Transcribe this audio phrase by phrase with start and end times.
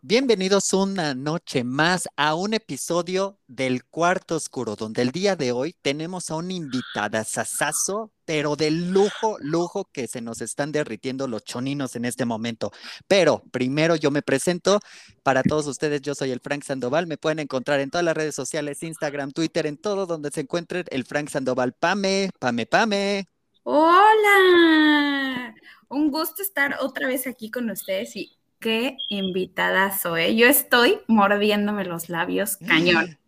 [0.00, 5.74] Bienvenidos una noche más a un episodio del Cuarto Oscuro, donde el día de hoy
[5.82, 11.42] tenemos a un invitada sasazo, pero de lujo, lujo que se nos están derritiendo los
[11.44, 12.70] choninos en este momento.
[13.06, 14.78] Pero primero yo me presento
[15.22, 18.34] para todos ustedes, yo soy el Frank Sandoval, me pueden encontrar en todas las redes
[18.34, 21.72] sociales, Instagram, Twitter, en todo donde se encuentren el Frank Sandoval.
[21.72, 23.28] Pame, pame, pame.
[23.64, 25.54] Hola,
[25.88, 30.36] un gusto estar otra vez aquí con ustedes y qué invitada soy.
[30.36, 33.18] Yo estoy mordiéndome los labios cañón.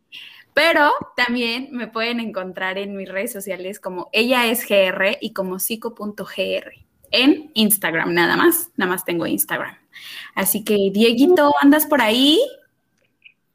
[0.53, 5.59] Pero también me pueden encontrar en mis redes sociales como ella es GR y como
[5.59, 6.73] psico.gr
[7.13, 9.77] en Instagram, nada más, nada más tengo Instagram.
[10.35, 12.39] Así que, Dieguito, ¿andas por ahí?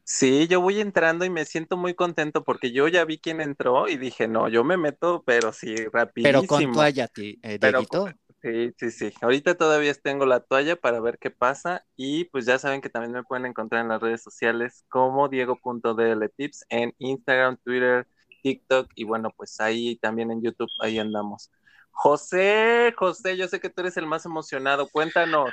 [0.03, 3.87] Sí, yo voy entrando y me siento muy contento porque yo ya vi quién entró
[3.87, 6.41] y dije, no, yo me meto, pero sí, rapidísimo.
[6.41, 8.09] Pero con toalla, eh, Dieguito.
[8.45, 9.13] Sí, sí, sí.
[9.21, 13.11] Ahorita todavía tengo la toalla para ver qué pasa y pues ya saben que también
[13.11, 18.07] me pueden encontrar en las redes sociales como diego.dltips en Instagram, Twitter,
[18.43, 21.49] TikTok y bueno, pues ahí también en YouTube, ahí andamos.
[21.89, 25.49] José, José, yo sé que tú eres el más emocionado, cuéntanos.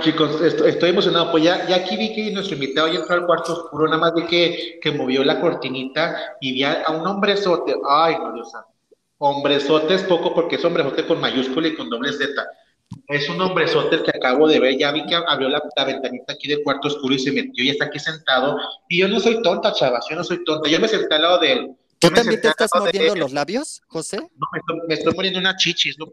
[0.00, 3.52] chicos, estoy, emocionado, pues ya, ya aquí vi que nuestro invitado ya entró al cuarto
[3.52, 8.16] oscuro, nada más de que, que movió la cortinita y vi a, un hombrezote, ay,
[8.18, 8.75] no, Dios santo
[9.18, 12.30] Hombrezote es poco porque es hombrezote con mayúscula y con doble Z.
[13.08, 14.78] Es un hombrezote el que acabo de ver.
[14.78, 17.86] Ya vi que abrió la, ventanita aquí del cuarto oscuro y se metió y está
[17.86, 18.58] aquí sentado.
[18.88, 20.68] Y yo no soy tonta, chavas, yo no soy tonta.
[20.68, 21.70] Yo me senté al lado de él.
[21.98, 24.18] ¿Tú también te estás mordiendo los labios, José?
[24.18, 24.28] No,
[24.86, 26.06] me estoy, muriendo una chichis, no,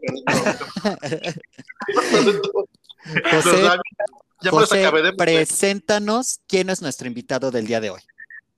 [3.30, 3.68] José,
[4.48, 8.00] José preséntanos quién es nuestro invitado del día de hoy.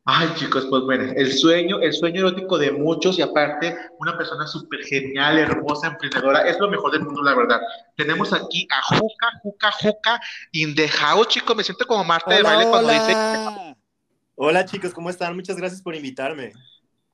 [0.09, 4.47] Ay, chicos, pues bueno, el sueño, el sueño erótico de muchos y aparte una persona
[4.47, 7.61] súper genial, hermosa, emprendedora, es lo mejor del mundo, la verdad.
[7.97, 10.21] Tenemos aquí a Juca, Juca, Juca,
[10.53, 13.17] in the house, chicos, me siento como Marta de baile cuando dice...
[14.37, 15.35] Hola chicos, ¿cómo están?
[15.35, 16.53] Muchas gracias por invitarme.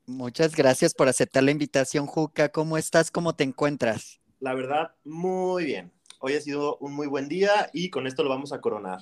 [0.04, 2.50] Muchas gracias por aceptar la invitación, Juca.
[2.50, 3.10] ¿Cómo estás?
[3.10, 4.20] ¿Cómo te encuentras?
[4.38, 5.92] La verdad, muy bien.
[6.18, 9.00] Hoy ha sido un muy buen día y con esto lo vamos a coronar.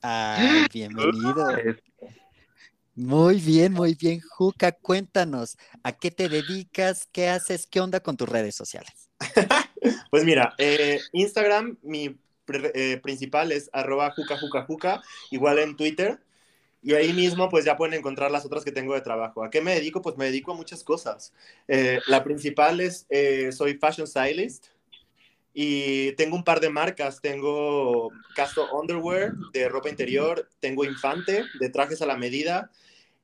[0.00, 1.48] Ay, bienvenido.
[2.96, 4.20] Muy bien, muy bien.
[4.20, 7.06] Juca, cuéntanos, ¿a qué te dedicas?
[7.12, 7.66] ¿Qué haces?
[7.66, 9.10] ¿Qué onda con tus redes sociales?
[10.10, 12.18] pues mira, eh, Instagram, mi
[12.48, 14.14] eh, principal es arroba
[14.66, 16.20] juca, igual en Twitter.
[16.82, 19.44] Y ahí mismo, pues ya pueden encontrar las otras que tengo de trabajo.
[19.44, 20.00] ¿A qué me dedico?
[20.00, 21.34] Pues me dedico a muchas cosas.
[21.68, 23.06] Eh, la principal es,
[23.54, 24.68] soy fashion stylist
[25.52, 27.20] y tengo un par de marcas.
[27.20, 32.70] Tengo Casto Underwear de ropa interior, tengo Infante de trajes a la medida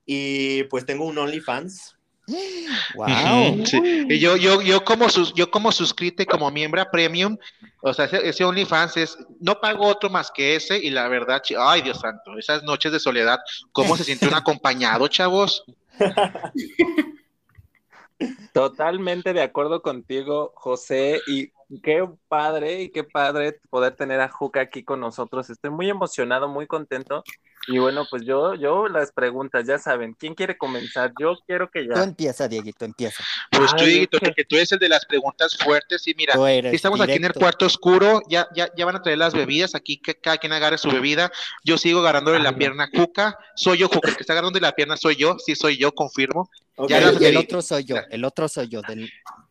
[0.06, 1.96] y pues tengo un OnlyFans.
[2.94, 3.64] Wow.
[4.08, 7.36] Y yo, yo, yo como sus, yo como suscrito como miembro premium,
[7.80, 11.82] o sea, ese, OnlyFans es, no pago otro más que ese, y la verdad, ay
[11.82, 13.40] Dios santo, esas noches de soledad,
[13.72, 15.64] ¿cómo se siente un acompañado, chavos?
[18.52, 21.50] Totalmente de acuerdo contigo, José, y
[21.80, 25.48] qué padre y qué padre poder tener a Juca aquí con nosotros.
[25.50, 27.22] Estoy muy emocionado, muy contento
[27.68, 31.12] y bueno, pues yo, yo las preguntas, ya saben, ¿quién quiere comenzar?
[31.20, 31.94] Yo quiero que ya.
[31.94, 33.22] Tú empieza, Dieguito, empieza.
[33.50, 34.44] Pues tú, Dieguito, que...
[34.44, 36.34] tú eres el de las preguntas fuertes y mira,
[36.72, 39.98] estamos aquí en el cuarto oscuro, ya, ya, ya van a traer las bebidas, aquí
[39.98, 41.30] que cada quien agarre su bebida,
[41.64, 44.72] yo sigo agarrándole la pierna a Cuca, soy yo, Cuca, el que está agarrando la
[44.72, 46.50] pierna soy yo, sí soy yo, confirmo.
[46.88, 49.08] Ya y el otro soy yo, el otro soy yo, del...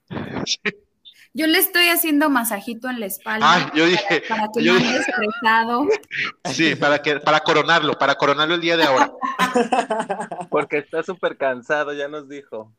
[1.34, 3.72] Yo le estoy haciendo masajito en la espalda.
[3.74, 4.24] yo dije.
[4.28, 5.88] Para, que no haya estresado.
[6.52, 9.12] Sí, para, que, para coronarlo, para coronarlo el día de ahora.
[10.50, 12.74] Porque está súper cansado, ya nos dijo.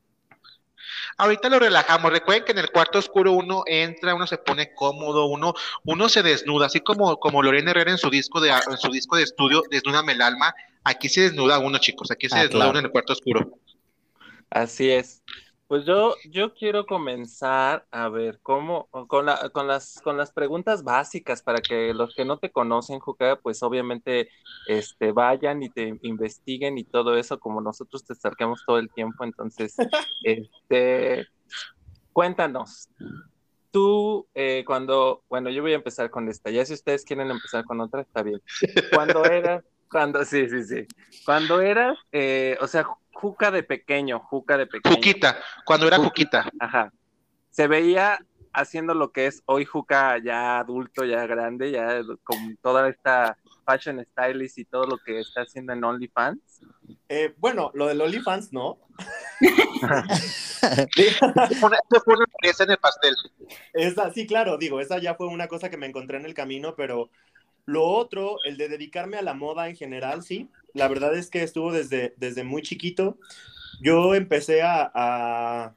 [1.17, 2.13] Ahorita lo relajamos.
[2.13, 5.55] Recuerden que en el cuarto oscuro uno entra, uno se pone cómodo, uno,
[5.85, 9.17] uno se desnuda, así como, como Lorena Herrera en su disco de en su disco
[9.17, 10.55] de estudio, Desnúdame el alma.
[10.85, 12.11] Aquí se desnuda uno, chicos.
[12.11, 13.59] Aquí se ah, desnuda uno en el cuarto oscuro.
[14.51, 15.23] Así es.
[15.73, 20.85] Pues yo, yo quiero comenzar a ver cómo, con, la, con, las, con las preguntas
[20.85, 24.29] básicas para que los que no te conocen, Juca, pues obviamente
[24.67, 29.25] este, vayan y te investiguen y todo eso, como nosotros te acercamos todo el tiempo.
[29.25, 29.75] Entonces,
[30.25, 31.27] este,
[32.13, 32.91] cuéntanos,
[33.71, 37.65] tú eh, cuando, bueno, yo voy a empezar con esta, ya si ustedes quieren empezar
[37.65, 38.43] con otra, está bien.
[38.93, 40.87] Cuando eras, cuando, sí, sí, sí,
[41.25, 42.87] cuando eras, eh, o sea,
[43.23, 44.97] Juca de pequeño, Juca de pequeño.
[44.97, 46.51] Juquita, cuando era Juquita.
[46.59, 46.93] Ajá.
[47.51, 48.19] Se veía
[48.53, 54.05] haciendo lo que es hoy Juca ya adulto, ya grande, ya con toda esta fashion
[54.05, 56.41] stylist y todo lo que está haciendo en OnlyFans.
[57.09, 58.79] Eh, bueno, lo del OnlyFans no.
[60.97, 63.15] Esto fue una pieza en el pastel.
[63.73, 66.75] Esa, sí, claro, digo, esa ya fue una cosa que me encontré en el camino,
[66.75, 67.09] pero
[67.65, 70.49] Lo otro, el de dedicarme a la moda en general, sí.
[70.75, 73.19] La verdad es que estuvo desde, desde muy chiquito.
[73.81, 75.75] Yo empecé a, a,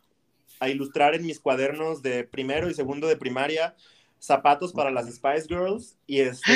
[0.59, 3.75] a ilustrar en mis cuadernos de primero y segundo de primaria
[4.19, 6.51] zapatos para las Spice Girls y este,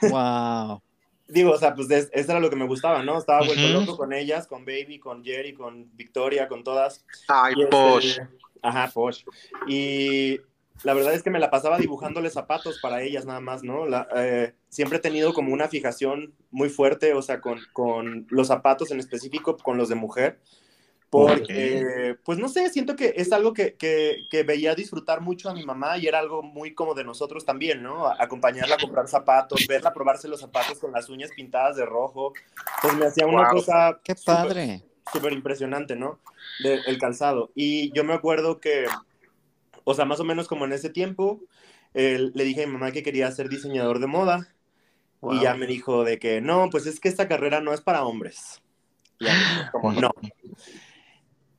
[0.00, 0.82] Wow.
[1.28, 3.18] digo, o sea, pues es- eso era lo que me gustaba, ¿no?
[3.18, 3.80] Estaba vuelto Ujú.
[3.80, 7.04] loco con ellas, con Baby, con Jerry, con Victoria, con todas.
[7.28, 8.18] Ay, Y, este, Posh.
[8.62, 9.24] Ajá, Posh.
[9.68, 10.40] Y
[10.82, 13.86] la verdad es que me la pasaba dibujándole zapatos para ellas nada más, ¿no?
[13.86, 18.48] La- eh, siempre he tenido como una fijación muy fuerte, o sea, con, con los
[18.48, 20.40] zapatos en específico, con los de mujer.
[21.10, 25.54] Porque, pues no sé, siento que es algo que, que, que veía disfrutar mucho a
[25.54, 28.06] mi mamá y era algo muy como de nosotros también, ¿no?
[28.08, 32.32] A- Acompañarla a comprar zapatos, verla probarse los zapatos con las uñas pintadas de rojo,
[32.82, 33.58] pues me hacía una Wow.
[33.58, 34.82] cosa Qué padre.
[35.12, 36.18] súper impresionante, ¿no?
[36.58, 37.52] Del el calzado.
[37.54, 38.86] Y yo me acuerdo que,
[39.84, 41.42] o sea, más o menos como en ese tiempo,
[41.94, 44.48] eh, le dije a mi mamá que quería ser diseñador de moda.
[45.30, 48.04] Y ya me dijo de que, no, pues es que esta carrera no es para
[48.04, 48.60] hombres.
[49.18, 50.10] Y ya, como, no.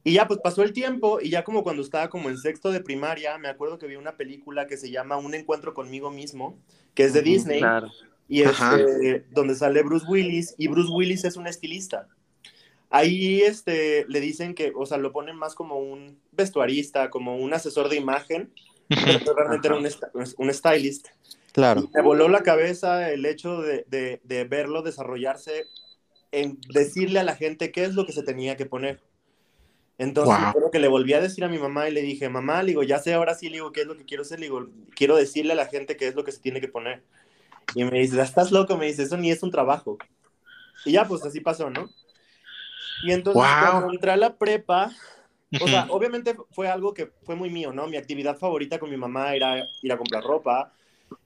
[0.04, 2.80] Y ya pues pasó el tiempo y ya como cuando estaba como en sexto de
[2.80, 6.60] primaria, me acuerdo que vi una película que se llama Un encuentro conmigo mismo,
[6.94, 7.90] que es de Disney Claro.
[8.28, 8.78] y Ajá.
[8.80, 12.08] este, donde sale Bruce Willis y Bruce Willis es un estilista.
[12.90, 17.54] Ahí este, le dicen que, o sea, lo ponen más como un vestuarista, como un
[17.54, 18.52] asesor de imagen,
[18.88, 21.08] pero realmente era un, esta- un stylist.
[21.52, 21.82] Claro.
[21.82, 25.66] Y me voló la cabeza el hecho de, de- de verlo desarrollarse
[26.32, 29.00] en decirle a la gente qué es lo que se tenía que poner.
[29.98, 30.52] Entonces, Wow.
[30.54, 32.84] creo que le volví a decir a mi mamá y le dije, mamá, le digo,
[32.84, 35.16] ya sé ahora sí, le digo, qué es lo que quiero hacer, le digo, quiero
[35.16, 37.02] decirle a la gente qué es lo que se tiene que poner.
[37.74, 39.98] Y me dice, estás loco, me dice, eso ni es un trabajo.
[40.84, 41.90] Y ya, pues así pasó, ¿no?
[43.04, 43.72] Y entonces, Wow.
[43.72, 44.92] cuando entré a la prepa,
[45.62, 47.88] o sea, obviamente fue algo que fue muy mío, ¿no?
[47.88, 50.72] Mi actividad favorita con mi mamá era ir a comprar ropa.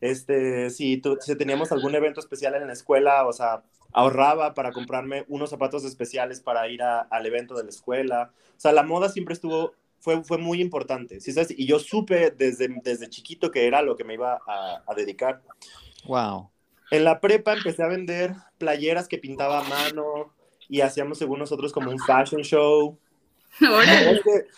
[0.02, 4.72] Este, si, tu- si teníamos algún evento especial en la escuela, o sea, ahorraba para
[4.72, 8.32] comprarme unos zapatos especiales para ir a- al evento de la escuela.
[8.58, 11.52] O sea, la moda siempre estuvo, fue, fue muy importante, ¿sí sabes?
[11.58, 15.42] Y yo supe desde, desde chiquito que era lo que me iba a, a dedicar.
[16.06, 16.50] Wow.
[16.92, 20.34] En la prepa empecé a vender playeras que pintaba a mano
[20.70, 23.00] y hacíamos según nosotros como un fashion show.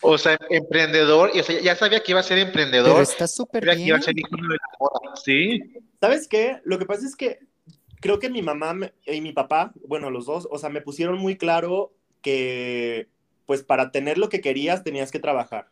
[0.01, 2.37] O sea, emprendedor, y, o sea, ya sabía que iba a ser
[2.83, 4.01] Pero emprendedor, está súper sabía que iba a bien.
[4.01, 5.59] ser ícono de la moda, ¿sí?
[5.99, 6.59] ¿Sabes qué?
[6.63, 7.39] Lo que pasa es que
[8.01, 8.75] creo que mi mamá
[9.05, 13.09] y mi papá, bueno, los dos, o sea, me pusieron muy claro que,
[13.45, 15.69] pues, para tener lo que querías tenías que trabajar.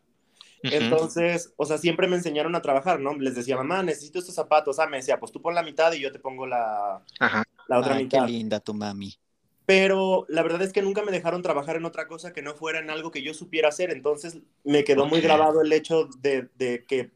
[0.70, 3.14] Entonces, o sea, siempre me enseñaron a trabajar, ¿no?
[3.18, 4.78] Les decía, mamá, necesito estos zapatos.
[4.78, 7.44] Ah, me decía, pues tú pon la mitad y yo te pongo la, Ajá.
[7.66, 8.22] la otra Ay, qué mitad.
[8.22, 9.18] linda tu mami.
[9.70, 12.80] Pero la verdad es que nunca me dejaron trabajar en otra cosa que no fuera
[12.80, 13.92] en algo que yo supiera hacer.
[13.92, 15.26] Entonces me quedó muy Ok.
[15.26, 17.12] grabado el hecho de, de que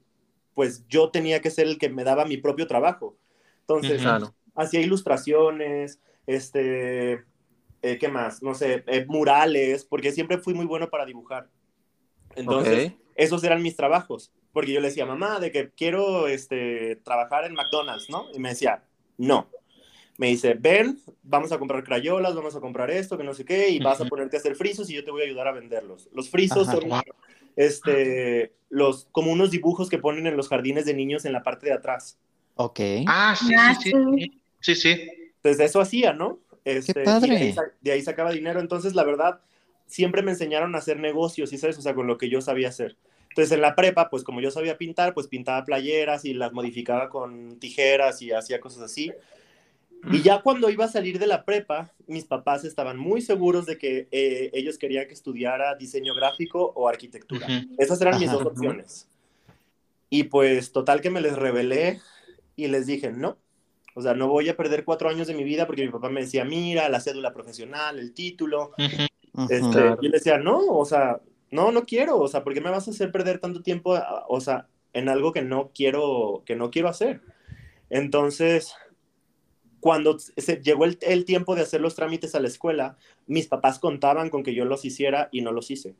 [0.55, 3.17] pues yo tenía que ser el que me daba mi propio trabajo.
[3.63, 4.03] Entonces, Ujú.
[4.05, 4.35] Claro.
[4.55, 5.99] hacía ilustraciones,
[6.29, 7.25] este,
[7.83, 8.41] eh, ¿qué más?
[8.41, 11.51] No sé, eh, murales, porque siempre fui muy bueno para dibujar.
[12.37, 13.01] Entonces, Ok.
[13.17, 17.55] esos eran mis trabajos, porque yo le decía, mamá, de que quiero este, trabajar en
[17.55, 18.29] McDonald's, ¿no?
[18.33, 18.85] Y me decía,
[19.19, 19.51] no.
[20.17, 23.69] Me dice, ven, vamos a comprar crayolas, vamos a comprar esto, que no sé qué,
[23.71, 26.09] y vas a ponerte a hacer frisos y yo te voy a ayudar a venderlos.
[26.13, 26.81] Los frisos Ajá.
[26.81, 27.03] son Wow.
[27.57, 31.67] este, los, como unos dibujos que ponen en los jardines de niños en la parte
[31.67, 32.19] de atrás.
[32.57, 32.81] Ok.
[33.07, 33.93] Ah, sí, Ah, sí, sí.
[34.19, 34.41] sí.
[34.61, 35.09] Sí, sí.
[35.37, 36.39] Entonces eso hacía, ¿no?
[36.65, 37.29] Este, y padre.
[37.29, 38.61] De ahí, sa- de ahí sacaba dinero.
[38.61, 39.41] Entonces, la verdad,
[39.87, 41.77] siempre me enseñaron a hacer negocios, ¿sí sabes?
[41.79, 42.97] O sea, con lo que yo sabía hacer.
[43.29, 47.09] Entonces, en la prepa, pues como yo sabía pintar, pues pintaba playeras y las modificaba
[47.11, 49.13] con tijeras y hacía cosas así.
[50.13, 53.79] Y ya cuando iba a salir de la prepa, mis papás estaban muy seguros de
[53.79, 57.47] que eh, ellos querían que estudiara diseño gráfico o arquitectura.
[57.79, 58.39] Esas eran mis Ajá.
[58.39, 59.09] dos opciones.
[60.11, 62.01] Y pues total que me les revelé
[62.57, 63.39] y les dije, no.
[63.95, 66.21] O sea, no voy a perder cuatro años de mi vida porque mi papá me
[66.21, 68.73] decía, mira, la cédula profesional, el título.
[69.49, 69.97] Este, Claro.
[69.97, 71.21] Yo le decía, no, o sea,
[71.51, 72.19] no, no quiero.
[72.19, 75.33] O sea, ¿por qué me vas a hacer perder tanto tiempo, o sea, en algo
[75.33, 77.21] que no quiero, que no quiero hacer?
[77.91, 78.75] Entonces,
[79.85, 83.79] cuando se llegó el, el tiempo de hacer los trámites a la escuela, mis papás
[83.79, 85.95] contaban con que yo los hiciera y no los hice.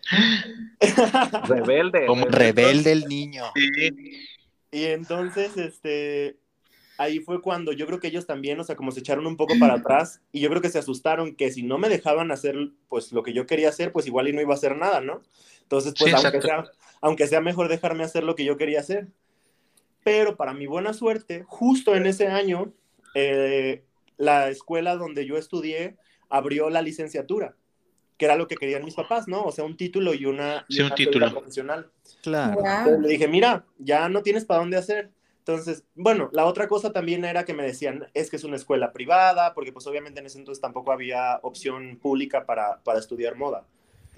[1.46, 2.06] Rebelde.
[2.06, 3.44] Como Rebelde el niño.
[3.54, 4.22] Sí.
[4.70, 6.38] Y entonces, este,
[6.96, 9.58] ahí fue cuando yo creo que ellos también, o sea, como se echaron un poco
[9.60, 12.56] para atrás y yo creo que se asustaron que si no me dejaban hacer,
[12.88, 15.20] pues, lo que yo quería hacer, pues igual y no iba a hacer nada, ¿no?
[15.64, 16.64] Entonces, pues, Sí, aunque, sea,
[17.02, 19.08] aunque sea mejor dejarme hacer lo que yo quería hacer.
[20.02, 22.72] Pero para mi buena suerte, justo en ese año,
[23.14, 23.84] eh,
[24.16, 25.96] la escuela donde yo estudié
[26.28, 27.54] abrió la licenciatura,
[28.16, 29.42] que era lo que querían mis papás, ¿no?
[29.44, 31.30] O sea, un título y una, y Sí, un título.
[31.30, 31.90] profesional.
[32.22, 32.58] Claro.
[32.60, 35.10] Entonces le dije, mira, ya no tienes para dónde hacer.
[35.38, 38.92] Entonces, bueno, la otra cosa también era que me decían, es que es una escuela
[38.92, 43.64] privada, porque pues obviamente en ese entonces tampoco había opción pública para, para estudiar moda.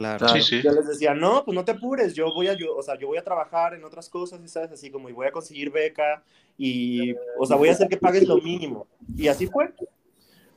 [0.01, 0.29] Claro.
[0.31, 0.63] Sí, sí.
[0.63, 3.07] Yo les decía, no, pues no te apures, yo voy a, yo, o sea, yo
[3.07, 4.73] voy a trabajar en otras cosas, y ¿sabes?
[4.73, 6.25] Así como, y voy a conseguir beca,
[6.57, 8.87] y, o sea, voy a hacer que pagues lo mínimo.
[9.15, 9.75] Y así fue.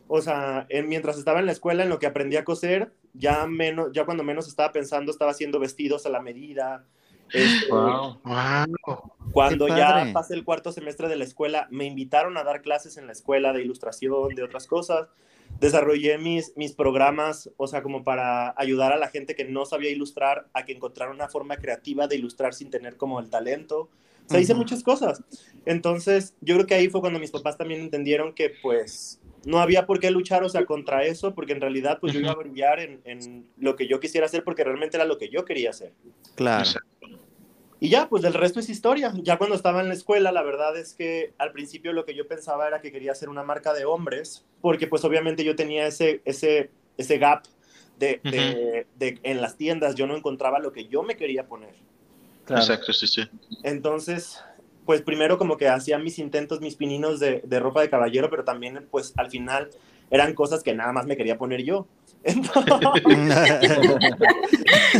[0.07, 3.45] O sea, en- mientras estaba en la escuela, en lo que aprendí a coser, ya,
[3.45, 6.85] menos, ya cuando menos estaba pensando, estaba haciendo vestidos a la medida.
[7.33, 8.21] Este, Wow.
[9.33, 13.07] Cuando ya pasé el cuarto semestre de la escuela, me invitaron a dar clases en
[13.07, 15.09] la escuela de ilustración, de otras cosas.
[15.59, 19.91] Desarrollé mis, mis programas, o sea, como para ayudar a la gente que no sabía
[19.91, 23.89] ilustrar a que encontrara una forma creativa de ilustrar sin tener como el talento.
[24.25, 25.21] O sea, hice muchas cosas.
[25.65, 29.85] Entonces, yo creo que ahí fue cuando mis papás también entendieron que, pues, no había
[29.85, 32.79] por qué luchar, o sea, contra eso, porque en realidad, pues, yo iba a brillar
[32.79, 35.93] en, en lo que yo quisiera hacer, porque realmente era lo que yo quería hacer.
[36.35, 36.69] Claro.
[37.83, 39.11] Y ya, pues del resto es historia.
[39.23, 42.25] Ya cuando estaba en la escuela, la verdad es que al principio lo que yo
[42.29, 46.21] pensaba era que quería hacer una marca de hombres, porque pues obviamente yo tenía ese,
[46.23, 47.43] ese, ese gap
[47.99, 51.75] de, de- de- en las tiendas, yo no encontraba lo que yo me quería poner.
[52.47, 53.23] Exacto, sí, sí.
[53.63, 54.41] Entonces,
[54.85, 58.45] pues primero como que hacía mis intentos, mis pininos de, de ropa de caballero, pero
[58.45, 59.69] también pues al final
[60.09, 61.87] eran cosas que nada más me quería poner yo.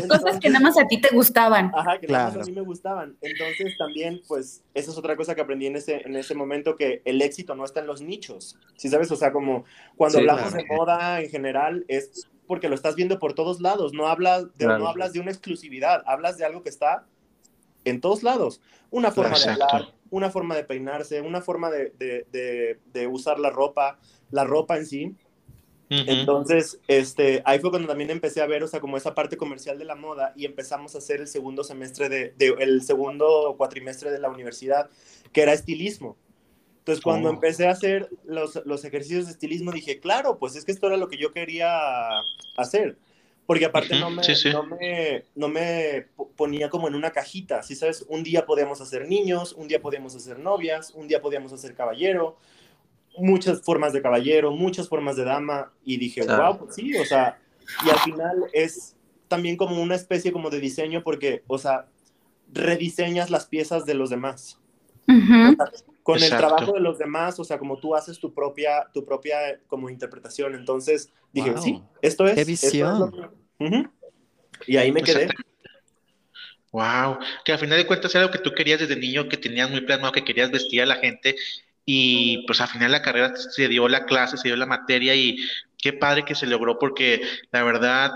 [0.10, 1.72] Cosas que nada más a ti te gustaban.
[1.74, 2.44] Ajá, que nada más Claro.
[2.44, 3.18] a mí me gustaban.
[3.22, 7.02] Entonces también, pues, esa es otra cosa que aprendí en ese, en ese momento, que
[7.06, 9.12] el éxito no está en los nichos, ¿sí sabes?
[9.12, 9.64] O sea, como
[9.96, 10.58] cuando Sí, hablamos claro.
[10.70, 14.66] de moda en general, es porque lo estás viendo por todos lados, no hablas de,
[14.66, 14.80] Claro.
[14.80, 17.06] no hablas de una exclusividad, hablas de algo que está
[17.86, 18.62] en todos lados.
[18.92, 23.40] Una forma de hablar, una forma de peinarse, una forma de, de- de- de usar
[23.40, 23.98] la ropa,
[24.30, 25.16] la ropa en sí.
[25.90, 29.78] Entonces, este, ahí fue cuando también empecé a ver, o sea, como esa parte comercial
[29.78, 34.12] de la moda y empezamos a hacer el segundo semestre de, de- el segundo cuatrimestre
[34.12, 34.90] de la universidad,
[35.32, 36.18] que era estilismo.
[36.80, 37.34] Entonces, cuando Oh.
[37.34, 40.98] empecé a hacer los, los ejercicios de estilismo, dije, claro, pues es que esto era
[40.98, 42.26] lo que yo quería
[42.58, 42.98] hacer.
[43.46, 44.50] Porque aparte Ujú, no, me, sí, sí.
[44.52, 48.06] no, me, no me po- ponía como en una cajita, ¿sí sabes?
[48.08, 52.38] Un día podíamos hacer niños, un día podíamos hacer novias, un día podíamos hacer caballero,
[53.18, 56.44] muchas formas de caballero, muchas formas de dama, y dije, Claro.
[56.54, 57.40] wow, pues sí, o sea,
[57.86, 58.96] y al final es
[59.28, 61.88] también como una especie como de diseño porque, o sea,
[62.52, 64.60] rediseñas las piezas de los demás.
[66.04, 69.50] Con el trabajo de los demás, o sea, como tú haces tu propia, tu propia
[69.50, 70.54] eh, como interpretación.
[70.56, 71.62] Entonces dije, Wow.
[71.62, 72.36] sí, esto es.
[72.36, 73.00] ¡Qué esto es visión!
[73.60, 73.92] lo.
[74.68, 75.28] Y ahí me quedé.
[76.72, 79.70] Wow, que al final de cuentas era algo que tú querías desde niño, que tenías
[79.70, 81.36] muy plasmado, que querías vestir a la gente
[81.86, 85.38] y pues al final la carrera se dio la clase, se dio la materia y
[85.78, 87.22] qué padre que se logró porque
[87.52, 88.12] la verdad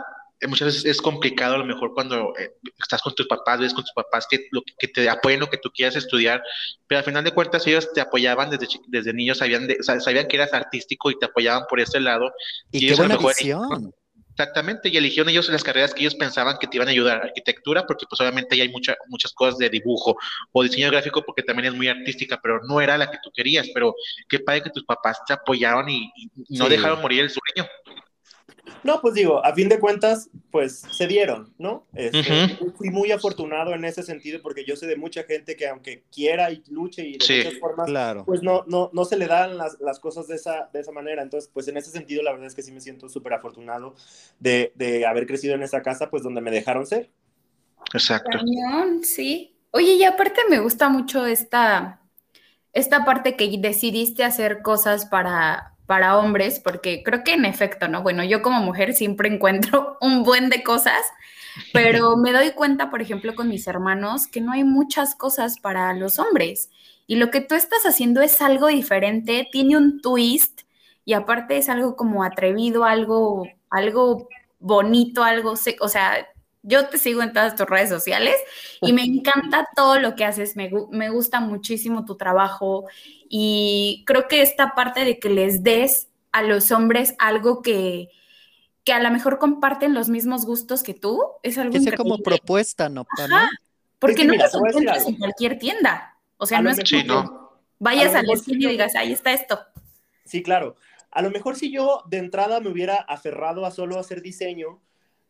[0.47, 3.83] muchas veces es complicado a lo mejor cuando eh, estás con tus papás, ves con
[3.83, 6.43] tus papás que, lo, que te apoyen lo que tú quieras estudiar,
[6.85, 10.27] pero al final de cuentas ellos te apoyaban desde, desde niños, sabían, de- sa- sabían
[10.27, 12.31] que eras artístico y te apoyaban por ese lado.
[12.71, 13.93] Y Y qué buena mejor- visión.
[14.39, 17.87] Exactamente, y eligieron ellos las carreras que ellos pensaban que te iban a ayudar, arquitectura,
[17.87, 20.15] porque pues obviamente ahí hay mucha, muchas cosas de dibujo,
[20.51, 23.67] o diseño gráfico porque también es muy artística, pero no era la que tú querías,
[23.73, 23.95] pero
[24.29, 26.71] qué padre que tus papás te apoyaron y, y no Sí.
[26.71, 27.67] dejaron morir el sueño.
[28.83, 31.85] No, pues digo, a fin de cuentas, pues se dieron, ¿no?
[31.93, 32.73] Este, Ujú.
[32.77, 36.51] Fui muy afortunado en ese sentido porque yo sé de mucha gente que aunque quiera
[36.51, 37.37] y luche y de Sí.
[37.37, 38.23] muchas formas, Claro.
[38.25, 41.21] pues no, no, no se le dan las, las cosas de esa, de esa manera.
[41.21, 43.95] Entonces, pues en ese sentido, la verdad es que sí me siento súper afortunado
[44.39, 47.09] de, de haber crecido en esa casa, pues donde me dejaron ser.
[47.93, 48.37] Exacto.
[48.37, 49.55] Cañón, sí.
[49.71, 52.01] Oye, y aparte me gusta mucho esta,
[52.73, 58.03] esta parte que decidiste hacer cosas para, para hombres, porque creo que en efecto, ¿no?
[58.03, 61.01] Bueno, yo como mujer siempre encuentro un buen de cosas,
[61.73, 65.93] pero me doy cuenta, por ejemplo, con mis hermanos, que no hay muchas cosas para
[65.93, 66.69] los hombres.
[67.07, 70.61] Y lo que tú estás haciendo es algo diferente, tiene un twist
[71.05, 74.27] y aparte es algo como atrevido, algo, algo
[74.59, 76.27] bonito, algo, o sea,
[76.67, 78.35] yo te sigo en todas tus redes sociales
[78.81, 82.85] y me encanta todo lo que haces, me, me gusta muchísimo tu trabajo
[83.29, 88.09] y creo que esta parte de que les des a los hombres algo que,
[88.83, 92.19] que a lo mejor comparten los mismos gustos que tú, es algo Que sea como
[92.19, 93.05] propuesta, ¿no?
[93.05, 93.49] Pame?
[93.99, 96.17] porque Es que no mira, los encuentras en cualquier tienda.
[96.37, 97.23] O sea, A no es Sí, como no.
[97.23, 97.35] que
[97.79, 99.59] vayas A a la esquina y digas, ahí está esto.
[100.25, 100.75] Sí, claro.
[101.11, 104.81] A lo mejor si yo de entrada me hubiera aferrado a solo hacer diseño,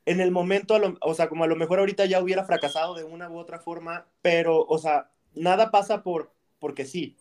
[0.08, 3.04] en el momento, lo- o sea, como a lo mejor ahorita ya hubiera fracasado de
[3.06, 7.18] una u otra forma, pero, o sea, nada pasa por porque sí.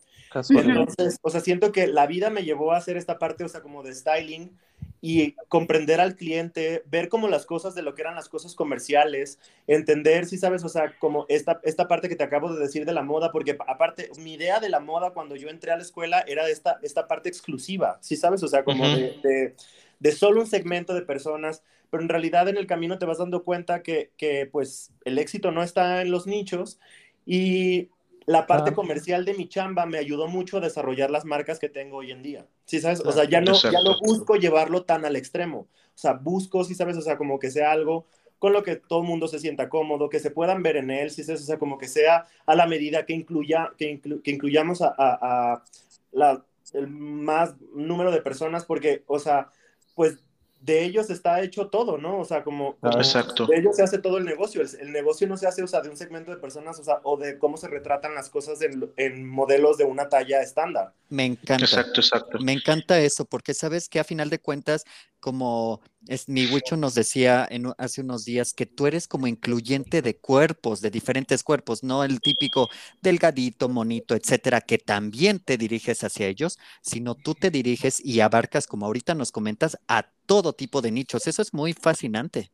[0.52, 3.60] Entonces, o sea, siento que la vida me llevó a hacer esta parte, o sea,
[3.62, 4.56] como de styling
[5.02, 9.38] y comprender al cliente, ver como las cosas de lo que eran las cosas comerciales,
[9.66, 12.94] entender, si sabes, o sea, como esta, esta parte que te acabo de decir de
[12.94, 16.20] la moda, porque aparte, mi idea de la moda cuando yo entré a la escuela
[16.26, 19.54] era esta, esta parte exclusiva, si sabes, o sea, como de, de,
[20.00, 23.42] de, solo un segmento de personas, pero en realidad en el camino te vas dando
[23.44, 26.78] cuenta que, que pues el éxito no está en los nichos
[27.24, 27.88] y
[28.26, 31.98] la parte comercial de mi chamba me ayudó mucho a desarrollar las marcas que tengo
[31.98, 32.46] hoy en día.
[32.64, 33.00] ¿Sí sabes?
[33.00, 35.58] O sea, ya no, ya no busco llevarlo tan al extremo.
[35.58, 36.96] O sea, busco, ¿sí sabes?
[36.96, 38.06] O sea, como que sea algo
[38.38, 41.10] con lo que todo el mundo se sienta cómodo, que se puedan ver en él,
[41.10, 41.42] ¿sí sabes?
[41.42, 45.52] O sea, como que sea a la medida que, incluya, que, que incluyamos a, a,
[45.54, 45.64] a
[46.12, 49.50] la, el más número de personas, porque, o sea,
[49.94, 50.18] pues
[50.60, 52.18] de ellos está hecho todo, ¿no?
[52.18, 53.46] O sea, como, como Exacto.
[53.46, 54.62] de ellos se hace todo el negocio.
[54.62, 57.00] El, el, negocio no se hace, o sea, de un segmento de personas, o sea,
[57.04, 60.92] o de cómo se retratan las cosas en, en modelos de una talla estándar.
[61.08, 61.64] Me encanta.
[61.64, 62.38] Exacto, exacto.
[62.40, 64.84] Me encanta eso, porque sabes que a final de cuentas,
[65.20, 70.02] como es, mi Wicho nos decía en, hace unos días, que tú eres como incluyente
[70.02, 72.68] de cuerpos, de diferentes cuerpos, no el típico
[73.02, 78.66] delgadito, monito, etcétera, que también te diriges hacia ellos, sino tú te diriges y abarcas,
[78.66, 81.26] como ahorita nos comentas, a todo tipo de nichos.
[81.26, 82.50] Eso es muy fascinante.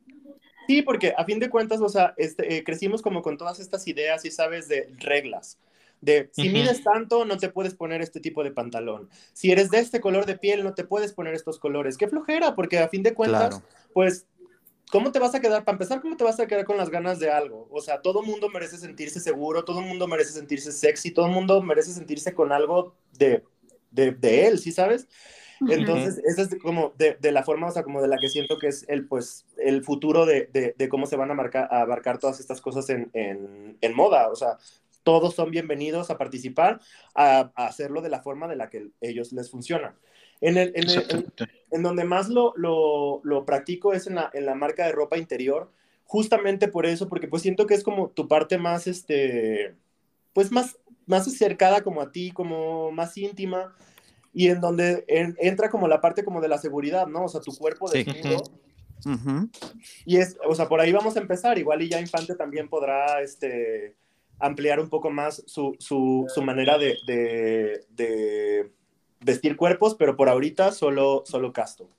[0.67, 3.87] Sí, porque a fin de cuentas, o sea, este, eh, crecimos como con todas estas
[3.87, 5.57] ideas y sabes de reglas.
[6.03, 6.53] De si uh -huh.
[6.53, 9.09] mides tanto, no te puedes poner este tipo de pantalón.
[9.31, 11.97] Si eres de este color de piel, no te puedes poner estos colores.
[11.97, 13.65] Qué flojera, porque a fin de cuentas, claro.
[13.93, 14.27] pues,
[14.91, 15.63] ¿cómo te vas a quedar?
[15.63, 17.69] Para empezar, ¿cómo te vas a quedar con las ganas de algo?
[17.71, 21.93] O sea, todo mundo merece sentirse seguro, todo mundo merece sentirse sexy, todo mundo merece
[21.93, 23.41] sentirse con algo de,
[23.89, 25.07] de, de él, ¿sí sabes?
[25.69, 28.57] Entonces, esa es como de, de, la forma, o sea, como de la que siento
[28.57, 31.81] que es el, pues, el futuro de, de, de cómo se van a, marcar, a
[31.81, 34.29] abarcar todas estas cosas en, en, en, moda.
[34.29, 34.57] O sea,
[35.03, 36.79] todos son bienvenidos a participar,
[37.13, 39.95] a, a, hacerlo de la forma de la que ellos les funciona.
[40.41, 41.33] En, el, en, el, en,
[41.71, 45.17] en donde más lo, lo, lo, practico es en la, en la marca de ropa
[45.17, 45.71] interior,
[46.05, 49.75] justamente por eso, porque pues siento que es como tu parte más, este,
[50.33, 53.75] pues más, más acercada como a ti, como más íntima,
[54.33, 57.25] y en donde en, entra como la parte como de la seguridad, ¿no?
[57.25, 58.03] O sea, tu cuerpo sí.
[58.03, 58.43] desnudo.
[59.05, 59.49] Uh -huh.
[60.05, 61.57] Y es, o sea, por ahí vamos a empezar.
[61.57, 63.95] Igual y ya Infante también podrá este,
[64.39, 68.71] ampliar un poco más su, su, su manera de, de,
[69.19, 71.89] vestir cuerpos, pero por ahorita solo, solo Casto.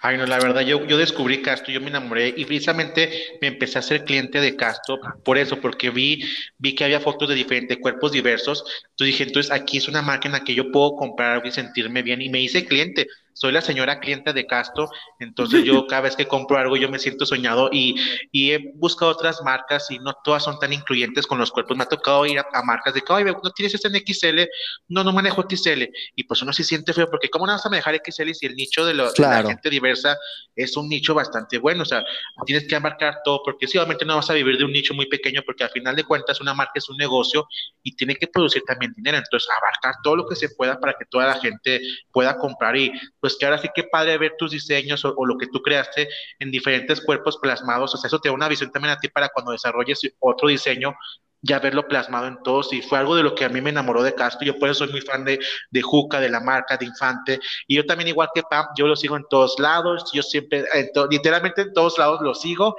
[0.00, 3.78] Ay, no, la verdad, yo, yo descubrí Casto, yo me enamoré y precisamente me empecé
[3.78, 6.22] a ser cliente de Casto por eso, porque vi,
[6.56, 8.64] vi que había fotos de diferentes cuerpos diversos.
[8.90, 12.28] Entonces dije, entonces aquí es una máquina que yo puedo comprar y sentirme bien y
[12.28, 16.58] me hice cliente soy la señora cliente de Casto, entonces yo cada vez que compro
[16.58, 17.94] algo yo me siento soñado y,
[18.32, 21.76] y, he buscado otras marcas y no todas son tan incluyentes con los cuerpos.
[21.76, 24.50] Me ha tocado ir a, a marcas de que, ¿no tienes este en XL?
[24.88, 25.84] No, no manejo XL.
[26.16, 28.56] Y pues uno se siente feo porque ¿cómo no vas a manejar XL si el
[28.56, 29.36] nicho de, lo, claro.
[29.36, 30.16] de la gente diversa
[30.56, 31.82] es un nicho bastante bueno?
[31.82, 32.04] O sea,
[32.44, 35.06] tienes que abarcar todo porque sí, obviamente no vas a vivir de un nicho muy
[35.06, 37.46] pequeño porque al final de cuentas una marca es un negocio
[37.84, 39.16] y tiene que producir también dinero.
[39.16, 42.90] Entonces, abarcar todo lo que se pueda para que toda la gente pueda comprar y
[43.20, 46.08] pues que ahora sí que padre ver tus diseños o, o, lo que tú creaste
[46.38, 49.28] en diferentes cuerpos plasmados, o sea, eso te da una visión también a ti para
[49.28, 50.94] cuando desarrolles otro diseño,
[51.40, 54.02] ya verlo plasmado en todos, y fue algo de lo que a mí me enamoró
[54.02, 55.38] de Castro, yo por eso soy muy fan de,
[55.70, 58.96] de Juca, de la marca, de Infante, y yo también igual que Pam, yo lo
[58.96, 62.76] sigo en todos lados, yo siempre, en to, literalmente en todos lados lo sigo,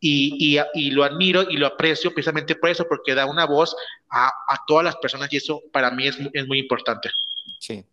[0.00, 3.76] y, y, y, lo admiro y lo aprecio precisamente por eso, porque da una voz
[4.08, 5.30] a, a todas las personas.
[5.30, 7.10] Y eso para mí es, es muy importante.
[7.58, 7.84] Sí.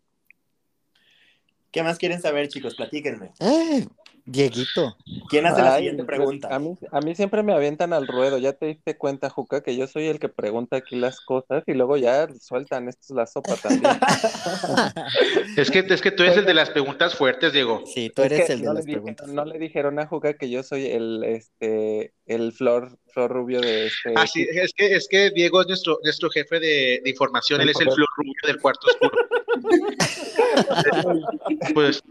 [1.77, 2.73] ¿Qué más quieren saber, chicos?
[2.73, 3.33] Platíquenme.
[3.39, 3.85] Eh,
[4.27, 4.97] Dieguito.
[5.29, 6.53] ¿Quién hace Ay, la siguiente pues, pregunta?
[6.53, 8.37] A mí, a mí siempre me avientan al ruedo.
[8.37, 11.73] Ya te diste cuenta, Juca, que yo soy el que pregunta aquí las cosas y
[11.73, 12.89] luego ya sueltan.
[12.89, 13.85] Esto es la sopa también.
[15.57, 17.83] es, que, es que tú eres el de las preguntas fuertes, Diego.
[17.85, 19.27] Sí, tú eres es que el de no las preguntas.
[19.27, 23.61] Dije, no le dijeron a Juca que yo soy el, este, el flor, flor rubio
[23.61, 24.13] de este.
[24.17, 27.61] Ah, sí, es que, es que Diego es nuestro, nuestro jefe de, de información.
[27.61, 29.17] Él es el flor rubio del cuarto oscuro.
[31.73, 32.03] pues,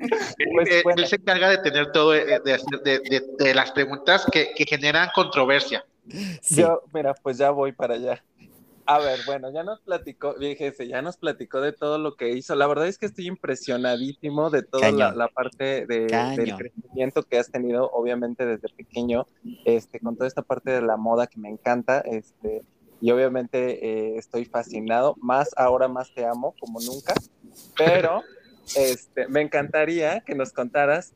[0.54, 1.02] pues él, bueno.
[1.02, 5.10] él, se encarga de tener todo, de, de, de, de las preguntas que, que, generan
[5.14, 5.84] controversia.
[6.40, 6.62] Sí.
[6.62, 8.22] Yo, mira, pues ya voy para allá.
[8.86, 12.56] A ver, bueno, ya nos platicó, fíjese, ya nos platicó de todo lo que hizo.
[12.56, 17.38] La verdad es que estoy impresionadísimo de toda la, la, parte de, del crecimiento que
[17.38, 19.28] has tenido, obviamente desde pequeño,
[19.64, 22.62] este, con toda esta parte de la moda que me encanta, este,
[23.00, 27.14] y obviamente eh, estoy fascinado, más ahora más te amo como nunca,
[27.76, 28.22] pero
[28.76, 31.14] este, me encantaría que nos contaras,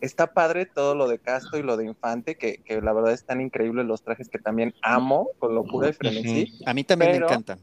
[0.00, 3.24] está padre todo lo de Casto y lo de Infante, que, que la verdad es
[3.24, 6.58] tan increíble los trajes que también amo con locura y frenesí.
[6.66, 7.60] A mí también pero, me encantan.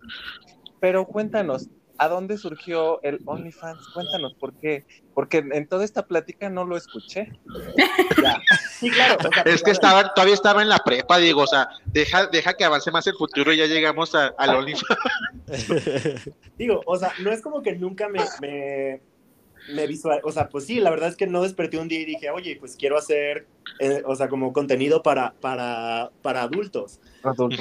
[0.80, 3.88] Pero cuéntanos, ¿a dónde surgió el OnlyFans?
[3.94, 4.86] Cuéntanos, ¿por qué?
[5.14, 7.32] Porque en toda esta plática no lo escuché.
[8.80, 9.18] Sí, claro.
[9.46, 12.92] es que estaba, todavía estaba en la prepa, digo, o sea, deja, deja que avance
[12.92, 15.00] más el futuro y ya llegamos a, al OnlyFans.
[16.58, 19.02] digo, o sea, no es como que nunca me, me,
[19.74, 22.06] me visual, o sea, pues sí, la verdad es que no desperté un día y
[22.06, 23.48] dije, oye, pues quiero hacer,
[23.80, 27.00] eh, o sea, como contenido para, para, para adultos.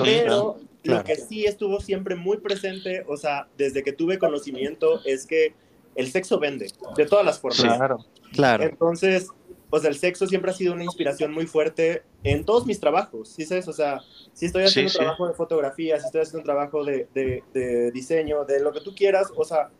[0.03, 5.27] Pero lo que sí estuvo siempre muy presente, o sea, desde que tuve conocimiento, es
[5.27, 5.55] que
[5.95, 7.63] el sexo vende, de todas las formas.
[7.63, 7.99] Claro,
[8.33, 8.65] claro.
[8.65, 9.29] Entonces,
[9.71, 13.29] o sea, el sexo siempre ha sido una inspiración muy fuerte en todos mis trabajos,
[13.29, 13.69] ¿sí sabes?
[13.69, 14.01] O sea,
[14.33, 17.91] si estoy haciendo un trabajo de fotografía, si estoy haciendo un trabajo de, de, de,
[17.91, 19.71] diseño, de lo que tú quieras, o sea,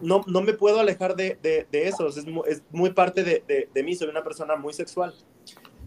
[0.00, 3.94] no, no me puedo alejar de, de eso, es muy, es muy parte de, mí,
[3.94, 5.14] soy una persona muy sexual.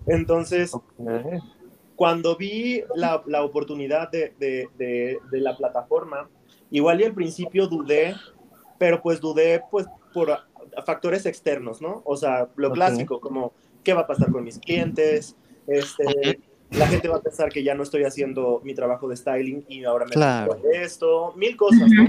[0.08, 0.72] Entonces,
[1.96, 6.30] cuando vi la, la oportunidad de, de, de, la plataforma,
[6.72, 8.16] igual y al principio dudé,
[8.78, 10.38] pero pues dudé pues por
[10.86, 12.02] factores externos, ¿no?
[12.06, 13.54] O sea, lo clásico, como
[13.84, 15.36] qué va a pasar con mis clientes,
[15.68, 16.40] este,
[16.72, 19.84] la gente va a pensar que ya no estoy haciendo mi trabajo de styling y
[19.84, 20.58] ahora me claro.
[20.74, 22.08] esto, mil cosas, ¿no?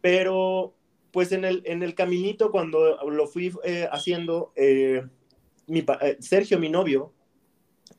[0.00, 0.74] Pero
[1.12, 5.04] pues en el, en el caminito cuando lo fui eh, haciendo, eh,
[5.66, 7.12] mi, eh, Sergio, mi novio,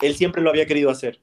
[0.02, 1.19] él siempre lo había querido hacer.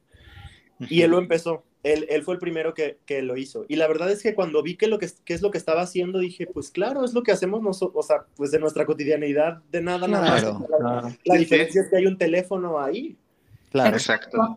[0.88, 1.64] Y él lo empezó.
[1.82, 3.64] Él, él fue el primero que, que, lo hizo.
[3.68, 5.82] Y la verdad es que cuando vi que, lo que, que, es lo que estaba
[5.82, 9.62] haciendo, dije, pues claro, es lo que hacemos nosotros, o sea, pues de nuestra cotidianidad,
[9.70, 11.14] de nada, nada más.
[11.24, 13.16] La, diferencia es que hay un teléfono ahí.
[13.70, 14.56] Claro, exacto.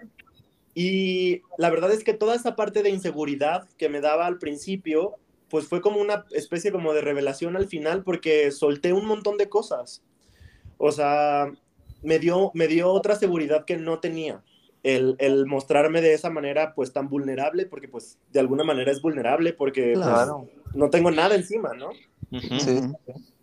[0.76, 5.16] Y la verdad es que toda esa parte de inseguridad que me daba al principio,
[5.50, 9.50] pues fue como una especie como de revelación al final, porque solté un montón de
[9.50, 10.02] cosas.
[10.78, 11.52] O sea,
[12.02, 14.42] me dio, me dio otra seguridad que no tenía
[14.84, 19.02] el, el, mostrarme de esa manera, pues tan vulnerable, porque pues de alguna manera es
[19.02, 20.08] vulnerable, porque pues,
[20.76, 21.92] no tengo nada encima, ¿no?
[22.40, 22.82] sí.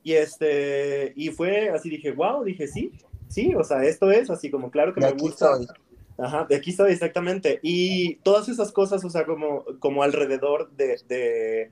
[0.02, 2.92] Y este, y fue así, dije, wow, dije, sí,
[3.28, 5.58] sí, o sea, esto es así como, claro que me gusta.
[6.18, 7.60] Ajá, de aquí estoy exactamente.
[7.62, 11.70] Y todas esas cosas, o sea, como, como alrededor de, de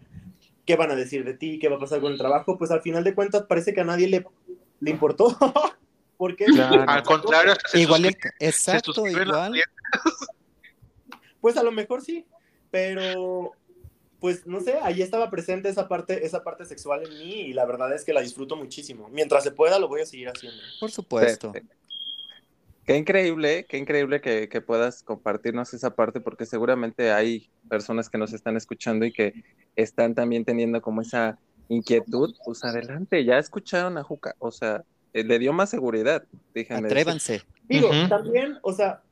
[0.64, 2.80] qué van a decir de ti, qué va a pasar con el trabajo, pues al
[2.80, 4.26] final de cuentas parece que a nadie le,
[4.80, 5.36] le importó.
[6.18, 6.46] Porque
[6.86, 9.54] al contrario, igual, exacto, igual.
[11.40, 12.26] Pues a lo mejor sí,
[12.72, 13.52] pero
[14.18, 17.64] pues no sé, ahí estaba presente esa parte, esa parte sexual en mí y la
[17.64, 19.08] verdad es que la disfruto muchísimo.
[19.08, 20.60] Mientras se pueda, lo voy a seguir haciendo.
[20.80, 21.52] Por supuesto.
[22.84, 28.18] Qué increíble, qué increíble que, que, puedas compartirnos esa parte, porque seguramente hay personas que
[28.18, 29.44] nos están escuchando y que
[29.76, 32.34] están también teniendo como esa inquietud.
[32.44, 36.24] Pues adelante, ya escucharon a Juca, o sea, le dio más seguridad,
[36.70, 37.42] Atrévanse.
[37.68, 39.02] Digo, también, o sea,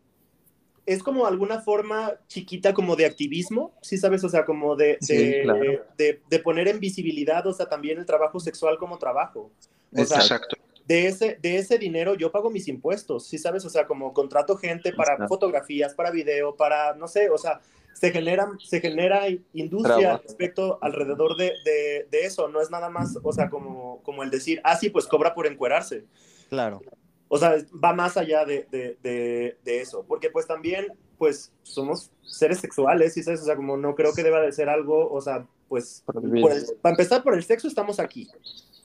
[0.87, 4.22] es como alguna forma chiquita como de activismo, ¿sí sabes?
[4.24, 8.78] O sea, como de, de, de, poner en visibilidad, o sea, también el trabajo sexual
[8.78, 9.50] como trabajo.
[9.92, 10.56] Exacto.
[10.87, 13.64] De ese, de ese dinero yo pago mis impuestos, ¿sí sabes?
[13.64, 17.61] O sea, como contrato gente para fotografías, para video, para, no sé, o sea,
[17.92, 19.22] se genera, se genera
[19.55, 24.31] industria respecto alrededor de, de, eso, no es nada más, o sea, como, como el
[24.31, 26.05] decir, ah, sí, pues cobra por encuerarse.
[26.51, 26.83] Claro.
[27.29, 33.16] O sea, va más allá de, de, eso, porque pues también, pues somos seres sexuales,
[33.16, 33.31] y ¿sí?
[33.31, 37.22] o sea, como no creo que deba de ser algo, o sea, pues, para empezar
[37.22, 38.29] por el sexo estamos aquí.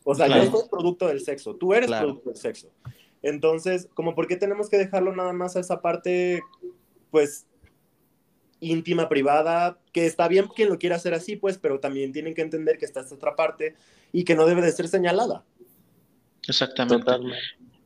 [0.03, 2.69] O sea, yo soy producto del sexo, tú eres producto del sexo.
[3.21, 6.41] Entonces, como por qué tenemos que dejarlo nada más a esa parte,
[7.11, 7.45] pues,
[8.59, 12.41] íntima, privada, que está bien quien lo quiera hacer así, pues, pero también tienen que
[12.41, 13.75] entender que está esta otra parte
[14.11, 15.43] y que no debe de ser señalada.
[16.47, 17.11] Exactamente.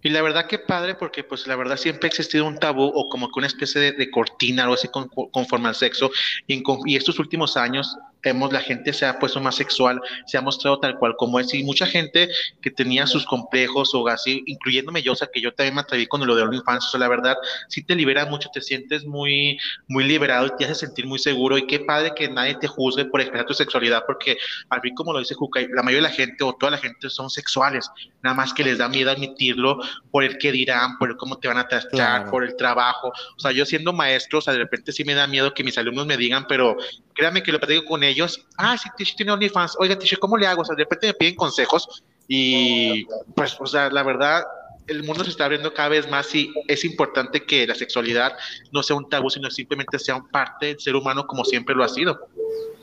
[0.01, 3.09] Y la verdad que padre, porque pues la verdad siempre ha existido un tabú o
[3.09, 4.87] como que una especie de, cortina, algo así
[5.31, 6.11] conforme al sexo.
[6.45, 7.97] Y, y estos últimos años
[8.29, 11.53] hemos, la gente se ha puesto más sexual, se ha mostrado tal cual como es,
[11.53, 12.29] y mucha gente
[12.61, 16.07] que tenía sus complejos o así, incluyéndome yo, o sea, que yo también me atreví
[16.07, 17.35] con lo de OnlyFans, o sea, la verdad,
[17.69, 19.57] sí te libera mucho, te sientes muy,
[19.87, 23.05] muy liberado y te hace sentir muy seguro, y qué padre que nadie te juzgue
[23.05, 24.37] por expresar tu sexualidad, porque
[24.69, 27.09] al fin, como lo dice Juca, la mayoría de la gente o toda la gente
[27.09, 27.89] son sexuales,
[28.23, 29.79] nada más que les da miedo admitirlo
[30.11, 33.39] por el que dirán, por el cómo te van a tratar, por el trabajo, o
[33.39, 36.05] sea, yo siendo maestro, o sea, de repente sí me da miedo que mis alumnos
[36.05, 36.77] me digan, pero
[37.13, 38.14] créanme que lo platico con ellos,
[38.57, 40.61] ah, sí, Tish tiene OnlyFans, oiga, Tish, ¿cómo le hago?
[40.61, 44.43] O sea, de repente me piden consejos y pues, o sea, la verdad,
[44.87, 48.33] el mundo se está abriendo cada vez más y es importante que la sexualidad
[48.71, 51.83] no sea un tabú, sino simplemente sea un parte del ser humano como siempre lo
[51.83, 52.27] ha sido.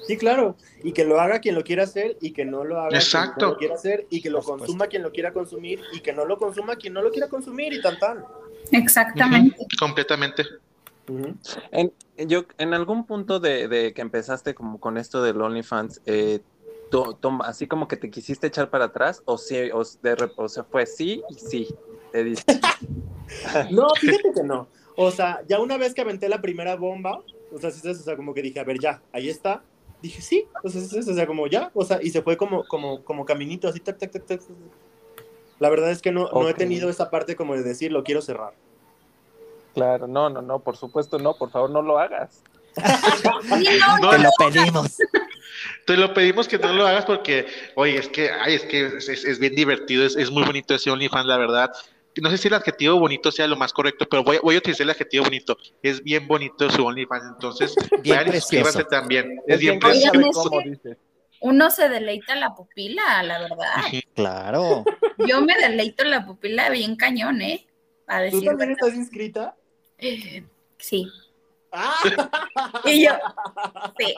[0.06, 2.98] Sí, claro, y que lo haga quien lo quiera hacer y que no lo haga
[2.98, 6.12] quien no lo quiera hacer y que lo consuma quien lo quiera consumir y que
[6.12, 8.24] no lo consuma quien no lo quiera consumir y tan tan.
[8.72, 9.56] Exactamente.
[9.78, 10.44] Completamente.
[11.72, 11.92] En,
[12.28, 16.40] yo, en algún punto de, que empezaste como con esto del OnlyFans, eh,
[17.44, 20.86] así como que te quisiste echar para atrás o, sí, o, de, o sea, fue
[20.86, 21.74] sí y sí,
[22.12, 22.24] te
[23.70, 24.68] no, fíjate que no.
[24.96, 28.34] O sea, ya una vez que aventé la primera bomba, o sea, o sea, como
[28.34, 29.62] que dije, a ver, ya, ahí está.
[30.02, 33.02] Dije, sí, o sea, o sea, como ya, o sea, y se fue como, como,
[33.04, 34.40] como caminito, así, tac, tac, tac, tac.
[35.58, 38.20] La verdad es que no, no he tenido esa parte como de decir, lo quiero
[38.20, 38.52] cerrar.
[39.74, 42.42] Claro, no, no, no, por supuesto no, por favor no lo hagas.
[44.00, 44.98] no, Te lo pedimos.
[45.86, 49.38] Te lo pedimos que no lo hagas porque, oye, es que, ay, es que es,
[49.38, 51.70] bien divertido, es, muy bonito ese OnlyFans, la verdad.
[52.20, 54.84] No sé si el adjetivo bonito sea lo más correcto, pero voy, voy a utilizar
[54.84, 55.56] el adjetivo bonito.
[55.82, 58.84] Es bien bonito su OnlyFans, entonces bien precioso.
[58.84, 59.40] también.
[59.46, 60.50] Es, bien precioso.
[61.40, 63.74] Uno se deleita la pupila, la verdad.
[64.14, 64.84] Claro.
[65.26, 67.66] Yo me deleito la pupila bien cañón, ¿eh?
[68.30, 69.56] ¿Tú también estás inscrita?
[70.78, 71.06] Sí.
[71.72, 71.94] Ah.
[72.84, 73.12] Y yo,
[73.98, 74.14] sí.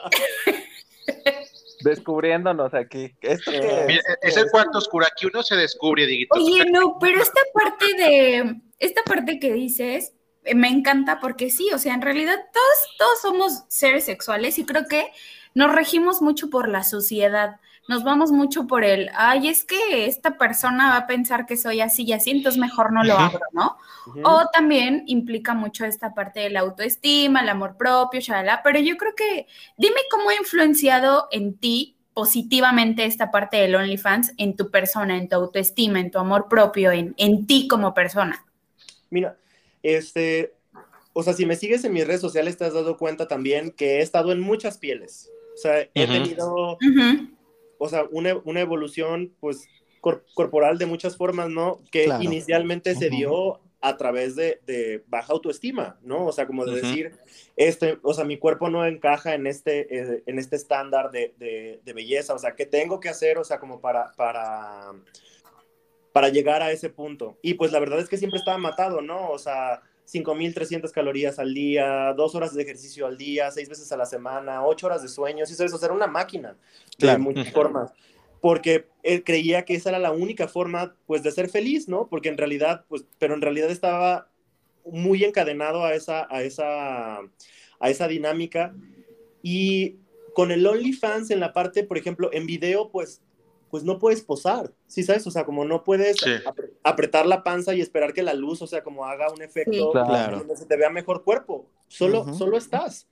[1.81, 3.13] Descubriéndonos aquí.
[3.21, 6.35] es, el cuarto oscuro, aquí uno se descubre, Diguito.
[6.35, 11.69] Oye, no, pero esta parte de, esta parte que dices, eh, me encanta porque sí,
[11.73, 15.07] o sea, en realidad todos, todos somos seres sexuales y creo que
[15.53, 20.37] nos regimos mucho por la sociedad nos vamos mucho por el, ay, es que esta
[20.37, 23.77] persona va a pensar que soy así y así, entonces mejor no lo abro, ¿no?
[24.23, 28.97] O también implica mucho esta parte de la autoestima, el amor propio, shalala, pero yo
[28.97, 34.71] creo que, dime cómo ha influenciado en ti positivamente esta parte del OnlyFans en tu
[34.71, 38.45] persona, en tu autoestima, en tu amor propio, en, en ti como persona.
[39.09, 39.37] Mira,
[39.83, 40.53] este,
[41.13, 43.97] o sea, si me sigues en mis redes sociales te has dado cuenta también que
[43.97, 45.29] he estado en muchas pieles.
[45.53, 46.77] O sea, he tenido
[47.79, 49.67] o sea, una, una evolución, pues,
[50.35, 51.81] corporal de muchas formas, ¿no?
[51.91, 56.25] Que inicialmente se dio a través de, de, baja autoestima, ¿no?
[56.25, 57.11] O sea, como de decir,
[57.55, 61.81] este, o sea, mi cuerpo no encaja en este, eh, en este estándar de, de,
[61.83, 64.91] de, belleza, o sea, ¿qué tengo que hacer, o sea, como para, para,
[66.13, 67.37] para llegar a ese punto?
[67.43, 69.29] Y pues la verdad es que siempre estaba matado, ¿no?
[69.29, 73.97] O sea, 5.300 calorías al día, dos horas de ejercicio al día, seis veces a
[73.97, 76.55] la semana, ocho horas de sueño, sí sabes, o sea, era una máquina
[76.97, 77.91] de muchas formas,
[78.41, 82.07] porque él creía que esa era la única forma, pues, de ser feliz, ¿no?
[82.07, 84.29] Porque en realidad, pues, pero en realidad estaba
[84.85, 88.75] muy encadenado a esa, a esa, a esa dinámica.
[89.41, 89.97] Y
[90.33, 93.21] con el OnlyFans en la parte, por ejemplo, en video, pues
[93.69, 95.25] pues no puedes posar, ¿sí sabes?
[95.27, 96.17] O sea, como no puedes
[96.83, 100.55] apretar la panza y esperar que la luz, o sea, como haga un efecto donde
[100.55, 103.07] se te vea mejor cuerpo, solo, solo estás.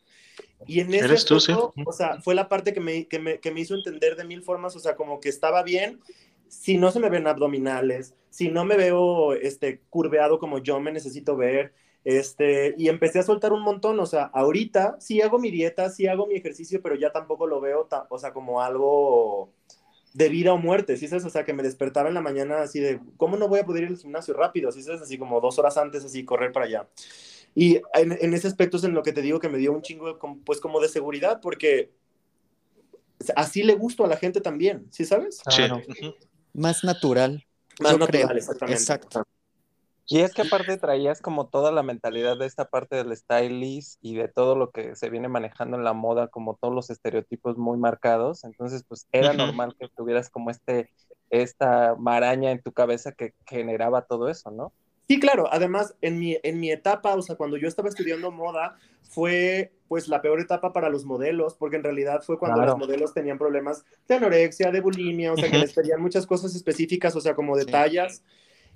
[0.65, 3.61] Y en ese aspecto, o sea, fue la parte que me, que, me, que me
[3.61, 5.99] hizo entender de mil formas, o sea, como que estaba bien
[6.47, 10.91] si no se me ven abdominales, si no me veo este, curveado como yo me
[10.91, 15.51] necesito ver, este, y empecé a soltar un montón, o sea, ahorita sí hago mi
[15.51, 19.51] dieta, sí hago mi ejercicio, pero ya tampoco lo veo, o sea, como algo
[20.13, 21.25] de vida o muerte, ¿sí sabes?
[21.25, 23.83] O sea, que me despertaba en la mañana así de, ¿cómo no voy a poder
[23.83, 24.71] ir al gimnasio rápido?
[24.71, 25.01] ¿Sí sabes?
[25.01, 26.87] Así como dos horas antes, así, correr para allá.
[27.55, 30.17] Y en, ese aspecto es en lo que te digo que me dio un chingo,
[30.45, 31.91] pues como de seguridad, porque
[33.35, 35.41] así le gusto a la gente también, ¿sí sabes?
[35.43, 35.81] Claro.
[36.53, 37.45] Más natural.
[37.79, 38.79] Más natural, exactamente.
[38.79, 39.23] Exacto.
[40.05, 44.15] Y es que aparte traías como toda la mentalidad de esta parte del stylist y
[44.15, 47.77] de todo lo que se viene manejando en la moda, como todos los estereotipos muy
[47.77, 48.43] marcados.
[48.43, 50.89] Entonces, pues era normal que tuvieras como este,
[51.29, 54.73] esta maraña en tu cabeza que generaba todo eso, ¿no?
[55.07, 55.47] Sí, claro.
[55.51, 60.07] Además, en mi, en mi etapa, o sea, cuando yo estaba estudiando moda, fue pues
[60.07, 63.85] la peor etapa para los modelos, porque en realidad fue cuando los modelos tenían problemas
[64.07, 67.55] de anorexia, de bulimia, o sea, que les pedían muchas cosas específicas, o sea, como
[67.55, 68.23] detalles.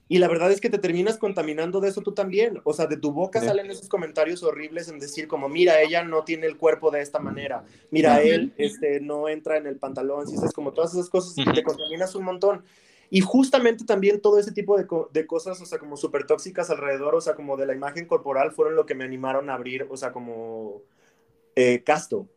[0.10, 2.62] Y la verdad es que te terminas contaminando de eso tú también.
[2.63, 6.24] O sea, de tu boca salen esos comentarios horribles en decir como, mira, ella no
[6.24, 7.65] tiene el cuerpo de esta manera.
[7.91, 10.28] Mira, él este, no entra en el pantalón.
[10.28, 12.63] Si es como todas esas cosas te contaminas un montón.
[13.10, 17.15] Y justamente también todo ese tipo de, de cosas, o sea, como súper tóxicas alrededor,
[17.15, 19.96] o sea, como de la imagen corporal, fueron lo que me animaron a abrir, o
[19.96, 20.84] sea, como
[21.56, 22.28] eh, Casto.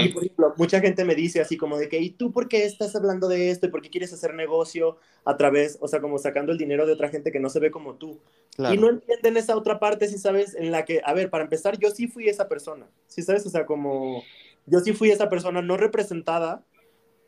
[0.00, 2.64] Y, por ejemplo, mucha gente me dice así como de que, ¿y tú por qué
[2.64, 3.66] estás hablando de esto?
[3.66, 6.92] ¿Y por qué quieres hacer negocio a través, o sea, como sacando el dinero de
[6.92, 8.20] otra gente que no se ve como tú?
[8.58, 11.78] Y no entienden esa otra parte, si sabes, en la que, a ver, para empezar,
[11.78, 14.22] yo sí fui esa persona, si sabes, o sea, como,
[14.66, 16.64] yo sí fui esa persona no representada.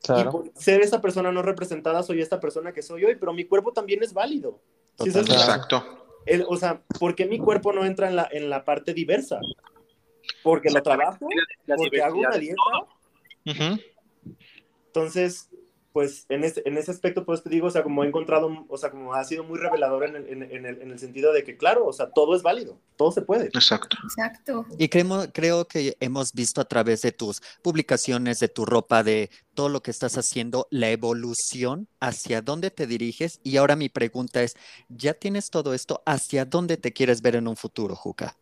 [0.06, 3.46] Y por ser esa persona no representada, soy esta persona que soy hoy, pero mi
[3.46, 4.60] cuerpo también es válido.
[5.02, 5.30] ¿sí sabes?
[5.30, 5.82] Exacto.
[6.46, 9.40] o sea, ¿por qué mi cuerpo no entra en la, en la parte diversa?
[10.42, 11.26] Porque lo trabajo,
[11.76, 12.62] porque hago una dieta.
[14.86, 15.50] Entonces,
[15.94, 18.76] pues en ese, en ese aspecto, pues te digo, o sea, como he encontrado, o
[18.76, 21.56] sea, como ha sido muy revelador en el, en, el, en el, sentido de que,
[21.56, 23.44] claro, o sea, todo es válido, todo se puede.
[23.44, 23.96] Exacto.
[24.02, 24.66] Exacto.
[24.76, 29.30] Y creo, creo que hemos visto a través de tus publicaciones, de tu ropa, de
[29.54, 33.38] todo lo que estás haciendo, la evolución, hacia dónde te diriges.
[33.44, 34.56] Y ahora mi pregunta es,
[34.88, 36.02] ¿ya tienes todo esto?
[36.06, 38.36] ¿Hacia dónde te quieres ver en un futuro, Juca?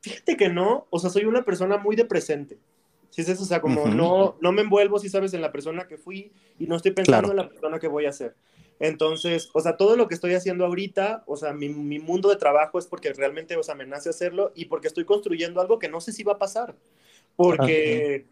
[0.00, 2.58] Fíjate que no, o sea, soy una persona muy de presente.
[3.10, 5.88] Si es eso, o sea, como no, no me envuelvo, si sabes, en la persona
[5.88, 8.34] que fui y no estoy pensando en la persona que voy a ser.
[8.80, 12.36] Entonces, o sea, todo lo que estoy haciendo ahorita, o sea, mi, mi, mundo de
[12.36, 15.88] trabajo es porque realmente, o sea, me nace hacerlo y porque estoy construyendo algo que
[15.88, 16.76] no sé si va a pasar.
[17.34, 18.26] Porque,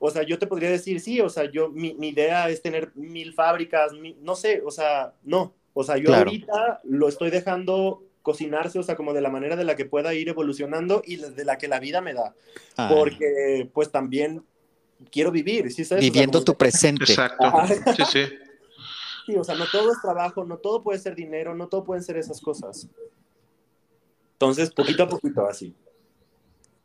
[0.00, 2.90] o sea, yo te podría decir, sí, o sea, yo, mi, mi idea es tener
[2.96, 5.54] mil fábricas, no sé, o sea, no.
[5.74, 9.64] O sea, yo ahorita lo estoy dejando cocinarse, o sea, como de la manera de
[9.64, 12.34] la que pueda ir evolucionando y de la que la vida me da.
[12.88, 14.42] Porque, pues también
[15.12, 16.02] quiero vivir, ¿sí sabes?
[16.02, 17.04] Viviendo tu presente.
[17.04, 17.44] Exacto.
[17.94, 18.24] Sí, sí.
[19.26, 22.02] Sí, o sea, no todo es trabajo, no todo puede ser dinero, no todo pueden
[22.02, 22.88] ser esas cosas.
[24.32, 25.74] Entonces, poquito a poquito, así.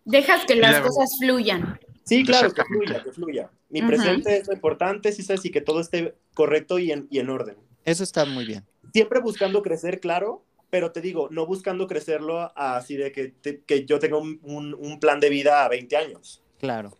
[0.03, 1.79] Dejas que las cosas fluyan.
[2.03, 3.51] Sí, claro, que fluya, que fluya.
[3.69, 7.19] Mi presente es lo importante, sí sabes, y que todo esté correcto y en, y
[7.19, 7.55] en orden.
[7.85, 8.65] Eso está muy bien.
[8.91, 13.33] Siempre buscando crecer, claro, pero te digo, no buscando crecerlo así de que,
[13.65, 16.43] que yo tenga un, un, plan de vida a 20 años.
[16.59, 16.97] Claro.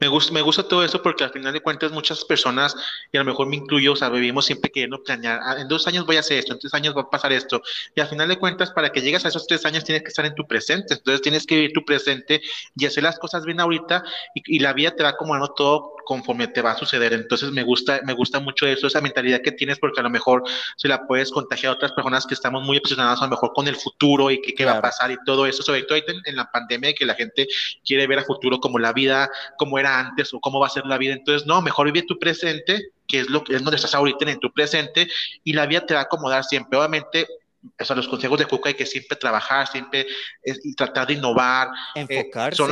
[0.00, 2.74] Me gusta, me gusta todo eso porque al final de cuentas muchas personas,
[3.12, 5.86] y a lo mejor me incluyo, o sea, vivimos siempre queriendo planear, ah, en dos
[5.86, 7.62] años voy a hacer esto, en tres años va a pasar esto,
[7.94, 10.24] y al final de cuentas para que llegues a esos tres años tienes que estar
[10.24, 12.40] en tu presente, entonces tienes que vivir tu presente
[12.76, 14.02] y hacer las cosas bien ahorita
[14.34, 17.62] y, y la vida te va acomodando todo conforme te va a suceder, entonces me
[17.62, 20.42] gusta, me gusta mucho eso, esa mentalidad que tienes porque a lo mejor
[20.76, 23.68] se la puedes contagiar a otras personas que estamos muy obsesionadas a lo mejor con
[23.68, 26.50] el futuro y qué va a pasar y todo eso, sobre todo en, en la
[26.50, 27.46] pandemia que la gente
[27.84, 30.86] quiere ver a futuro como la vida, como era antes o cómo va a ser
[30.86, 31.14] la vida.
[31.14, 34.40] Entonces, no, mejor vive tu presente, que es lo que es donde estás ahorita en
[34.40, 35.08] tu presente,
[35.44, 36.78] y la vida te va a acomodar siempre.
[36.78, 37.26] Obviamente,
[37.62, 40.06] o los consejos de Cuca hay que siempre trabajar, siempre
[40.44, 41.68] y tratar de innovar.
[41.94, 42.62] Eh, Enfocarse.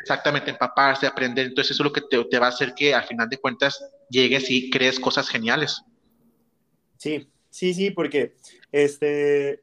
[0.00, 1.46] exactamente, empaparse, aprender.
[1.46, 3.82] Entonces, eso es lo que te, te va a hacer que al final de cuentas
[4.08, 5.82] llegues y crees cosas geniales.
[6.96, 8.34] Sí, sí, sí, porque
[8.72, 9.62] este,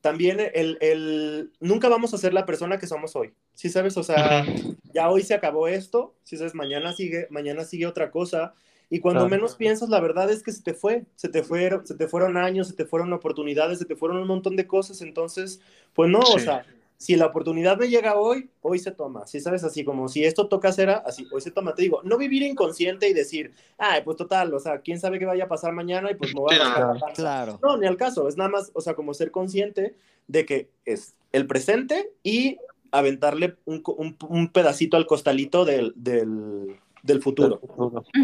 [0.00, 3.32] también el, el, nunca vamos a ser la persona que somos hoy.
[3.54, 3.96] ¿Sí sabes?
[3.96, 4.44] O sea,
[4.92, 8.54] ya hoy se acabó esto, si sabes, mañana sigue, mañana sigue otra cosa.
[8.90, 11.94] Y cuando menos piensas, la verdad es que se te fue, se te fueron, se
[11.94, 15.00] te fueron años, se te fueron oportunidades, se te fueron un montón de cosas.
[15.00, 15.60] Entonces,
[15.94, 16.64] pues no, o sea,
[16.96, 19.26] si la oportunidad me llega hoy, hoy se toma.
[19.26, 21.74] Si sabes, así como si esto toca cera, así, hoy se toma.
[21.74, 25.26] Te digo, no vivir inconsciente y decir, ay, pues total, o sea, quién sabe qué
[25.26, 27.58] vaya a pasar mañana y pues me voy a Claro.
[27.62, 29.94] No, ni al caso, es nada más, o sea, como ser consciente
[30.28, 32.58] de que es el presente y
[32.94, 33.82] aventarle un,
[34.28, 37.60] un, pedacito al costalito del, del, del futuro.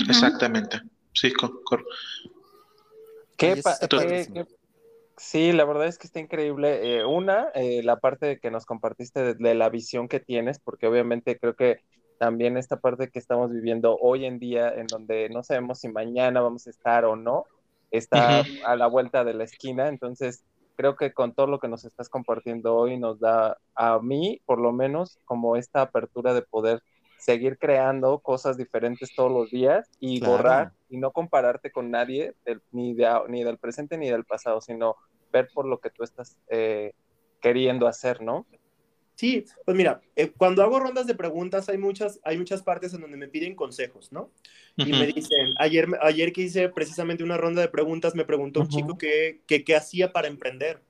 [0.09, 0.80] Exactamente.
[1.12, 1.61] Sí, con,
[3.37, 4.46] ¿Qué, ¿Qué,
[5.20, 6.96] Sí, la verdad es que está increíble.
[6.96, 11.38] Eh, una, eh, la parte que nos compartiste de, la visión que tienes, porque obviamente
[11.38, 11.80] creo que
[12.18, 16.40] también esta parte que estamos viviendo hoy en día, en donde no sabemos si mañana
[16.40, 17.44] vamos a estar o no,
[17.90, 19.88] está a la vuelta de la esquina.
[19.88, 20.42] Entonces,
[20.81, 24.59] creo que con todo lo que nos estás compartiendo hoy nos da a mí, por
[24.59, 26.83] lo menos, como esta apertura de poder
[27.19, 32.33] seguir creando cosas diferentes todos los días y borrar y no compararte con nadie
[32.73, 32.97] ni,
[33.29, 34.97] ni del presente ni del pasado, sino
[35.31, 36.95] ver por lo que tú estás eh,
[37.43, 38.47] queriendo hacer, ¿no?
[39.20, 43.02] Sí, pues mira, eh, cuando hago rondas de preguntas hay muchas, hay muchas partes en
[43.02, 44.30] donde me piden consejos, ¿no?
[44.78, 48.68] Y me dicen, ayer, ayer que hice precisamente una ronda de preguntas, me preguntó un
[48.68, 50.80] chico qué que, hacía para emprender.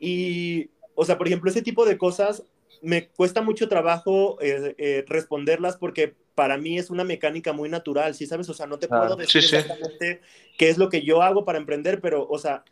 [0.00, 2.44] Y, o sea, por ejemplo, ese tipo de cosas
[2.80, 8.24] me cuesta mucho trabajo eh, responderlas porque para mí es una mecánica muy natural, ¿sí
[8.24, 8.48] sabes?
[8.48, 10.22] O sea, no te puedo decir exactamente
[10.56, 12.64] qué es lo que yo hago para emprender, pero, o sea,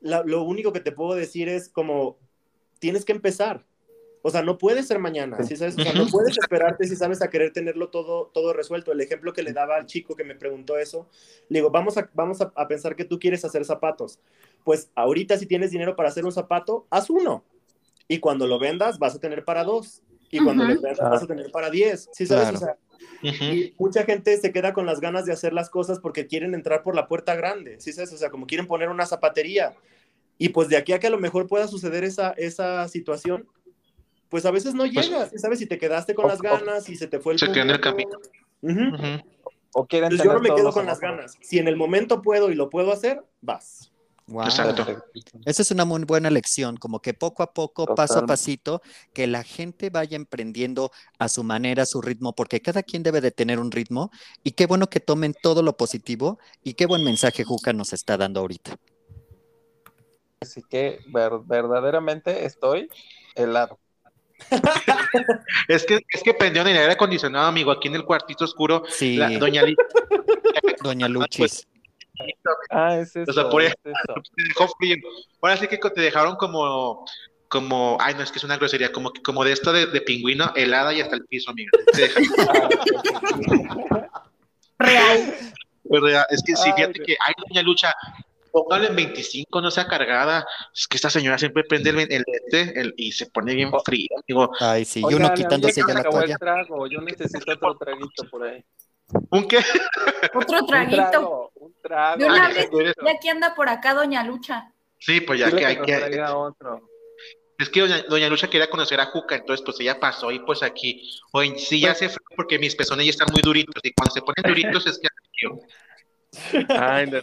[0.00, 2.18] lo único que te puedo decir es como,
[2.78, 3.68] tienes que empezar.
[4.22, 5.78] O sea, no puedes ser mañana, ¿sí sabes?
[5.78, 8.92] O sea, no puedes esperarte si sabes a querer tenerlo todo, todo resuelto.
[8.92, 11.08] El ejemplo que le daba al chico que me preguntó eso,
[11.48, 14.18] le digo, vamos, a, vamos a, pensar que tú quieres hacer zapatos.
[14.64, 17.44] Pues ahorita si tienes dinero para hacer un zapato, haz uno.
[18.08, 20.02] Y cuando lo vendas, vas a tener para dos.
[20.30, 22.08] Y cuando lo vendas, vas a tener para diez.
[22.12, 22.56] ¿Sí sabes?
[22.56, 22.76] O sea,
[23.22, 26.82] y mucha gente se queda con las ganas de hacer las cosas porque quieren entrar
[26.82, 28.12] por la puerta grande, ¿sí sabes?
[28.12, 29.74] O sea, como quieren poner una zapatería.
[30.38, 33.46] Y pues de aquí a que a lo mejor pueda suceder esa, esa situación,
[34.30, 35.58] pues a veces no llega, pues ¿sí ¿sabes?
[35.58, 37.38] Si te quedaste con las ganas y se te fue el...
[37.38, 38.18] Se quedó en el camino.
[39.72, 41.36] O quieren yo no me quedo con las ganas.
[41.40, 43.92] Si en el momento puedo y lo puedo hacer, vas.
[44.26, 44.44] Wow.
[44.44, 44.86] Exacto.
[45.44, 48.80] Esa es una muy buena lección, como que poco a poco, paso a pasito,
[49.12, 53.20] que la gente vaya emprendiendo a su manera, a su ritmo, porque cada quien debe
[53.20, 54.12] de tener un ritmo
[54.44, 58.16] y qué bueno que tomen todo lo positivo y qué buen mensaje Juca nos está
[58.16, 58.76] dando ahorita.
[60.40, 62.88] Así que verdaderamente estoy
[63.34, 63.80] helado.
[65.68, 68.84] Es que es que prendió en el aire acondicionado, amigo, aquí en el cuartito oscuro.
[68.88, 69.18] Sí.
[69.38, 69.62] doña
[70.82, 71.66] Doña Luchis.
[72.70, 73.30] Ah, es eso.
[73.30, 73.74] O sea, por eso.
[73.84, 74.96] Te dejó frío.
[75.40, 77.04] Ahora sí que te dejaron como,
[77.48, 80.52] como, ay, no, es que es una grosería, como, como de esto de, de pingüino,
[80.54, 81.70] helada y hasta el piso, amigo.
[84.78, 85.34] Real.
[85.84, 86.26] Real.
[86.30, 87.94] Es que sí, fíjate que, ay, doña Lucha,
[88.52, 90.46] póngale en 25, no sea cargada.
[90.74, 93.80] Es que esta señora siempre prende el, el este el, y se pone bien oh.
[93.84, 94.08] frío.
[94.26, 96.36] Digo, Ay, sí, y uno quitándose ya la toalla.
[96.36, 98.64] Trago, yo necesito otro traguito por ahí.
[99.30, 99.58] ¿Un qué?
[100.34, 101.50] Otro traguito.
[101.54, 102.18] Un trago.
[102.18, 102.70] De una vez,
[103.04, 104.72] ya que anda por acá Doña Lucha.
[104.98, 106.22] Sí, pues ya que hay que...
[106.22, 106.88] Otro.
[107.58, 111.10] Es que doña, Lucha quería conocer a Juca, entonces pues ella pasó y pues aquí,
[111.32, 114.22] oye, sí ya se fue porque mis pezones ya están muy duritos y cuando se
[114.22, 115.08] ponen duritos es que
[116.68, 117.20] Ay, no.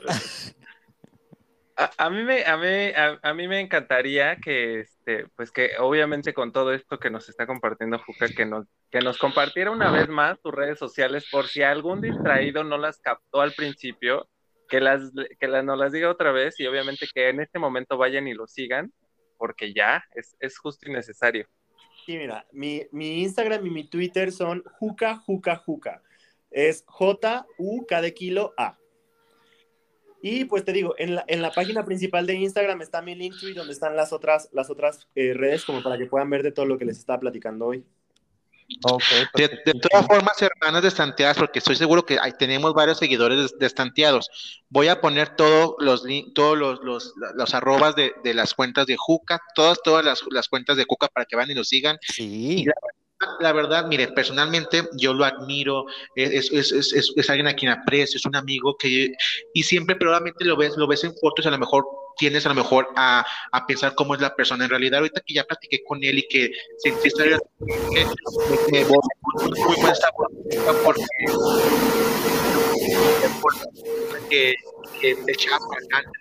[1.77, 6.51] A, mí me, a, mí, a, mí me encantaría que, este, pues que obviamente con
[6.51, 10.41] todo esto que nos está compartiendo Juca, que nos, que nos compartiera una vez más
[10.41, 14.27] tus redes sociales por si algún distraído no las captó al principio,
[14.67, 17.95] que las, que las, nos las diga otra vez y obviamente que en este momento
[17.95, 18.91] vayan y lo sigan,
[19.37, 21.47] porque ya es, es justo y necesario.
[22.07, 26.01] Sí, mira, mi, mi Instagram y mi Twitter son Juca Juca Juca.
[26.49, 28.79] Es J-U-K de kilo A.
[30.21, 33.53] Y pues te digo, en la, en la página principal de Instagram está mi Linktree,
[33.53, 36.65] donde están las otras, las otras eh, redes, como para que puedan ver de todo
[36.65, 37.83] lo que les estaba platicando hoy.
[39.35, 43.65] de, todas formas, hermanas de Estanteadas, porque estoy seguro que hay, tenemos varios seguidores de,
[43.65, 44.29] Estanteados,
[44.69, 46.03] voy a poner todos los
[46.33, 50.47] todos los, los, los arrobas de, de, las cuentas de Juca, todas, todas las, las,
[50.49, 51.97] cuentas de Juca para que vayan y lo sigan.
[52.01, 52.73] Sí la
[53.53, 58.25] verdad, mire, personalmente yo lo admiro, es, es, es, es, alguien a quien aprecio, es
[58.25, 59.11] un amigo que,
[59.53, 61.85] y siempre probablemente lo ves, lo ves en fotos, a lo mejor
[62.17, 64.99] tienes a lo mejor a, a pensar cómo es la persona en realidad.
[64.99, 66.51] Ahorita que ya platiqué con él y que
[66.83, 68.07] estoy que,
[68.71, 70.27] que, muy buen sabor
[70.83, 71.05] porque,
[73.41, 74.55] porque
[75.01, 75.59] que, echaba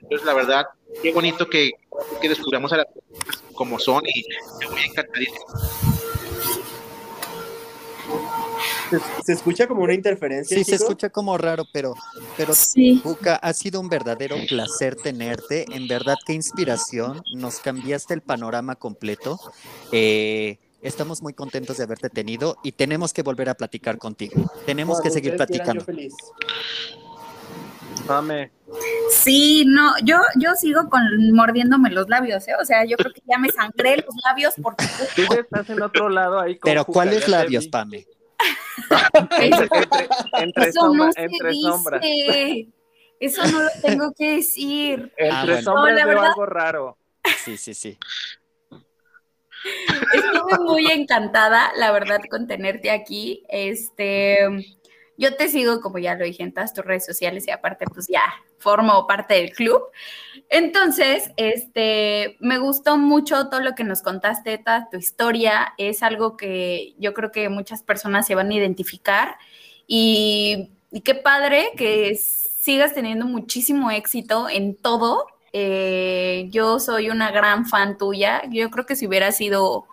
[0.03, 0.67] Entonces, la verdad,
[1.03, 1.71] qué bonito que,
[2.21, 4.25] que descubramos a las personas como son y
[4.61, 5.47] me voy encantadísimo.
[9.25, 10.57] Se, escucha como una interferencia.
[10.57, 11.95] Sí, se escucha como raro, pero,
[12.37, 12.53] pero
[13.43, 15.67] ha sido un verdadero placer tenerte.
[15.75, 17.23] En verdad, qué inspiración.
[17.35, 19.39] Nos cambiaste el panorama completo.
[19.93, 24.51] Eh, estamos muy contentos de haberte tenido y tenemos que volver a platicar contigo.
[24.65, 25.85] Tenemos que seguir platicando.
[28.07, 28.51] Dame.
[29.11, 31.03] Sí, no, yo, yo sigo con
[31.33, 32.55] mordiéndome los labios, ¿eh?
[32.61, 34.85] O sea, yo creo que ya me sangré los labios porque.
[35.15, 36.59] Tú estás en otro lado ahí.
[36.63, 38.07] Pero ¿cuáles labios, Pame?
[39.39, 42.69] entre, Eso no se dice.
[43.19, 45.13] Eso no lo tengo que decir.
[45.17, 46.99] Entre ah, sombras veo algo raro.
[47.45, 47.99] Sí, sí, sí.
[50.13, 53.45] Estuve muy encantada, la verdad, con tenerte aquí.
[53.49, 54.39] Este,
[55.19, 58.07] yo te sigo, como ya lo dije, en todas tus redes sociales y aparte, pues
[58.09, 58.23] ya
[58.59, 59.83] formo parte del club.
[60.49, 65.75] Entonces, este, me gustó mucho todo lo que nos contaste, toda tu historia.
[65.79, 69.37] Es algo que yo creo que muchas personas se van a identificar.
[69.87, 70.73] Y,
[71.05, 75.27] qué padre que sigas teniendo muchísimo éxito en todo.
[75.53, 78.43] Eh, yo soy una gran fan tuya.
[78.51, 79.87] Yo creo que si hubiera sido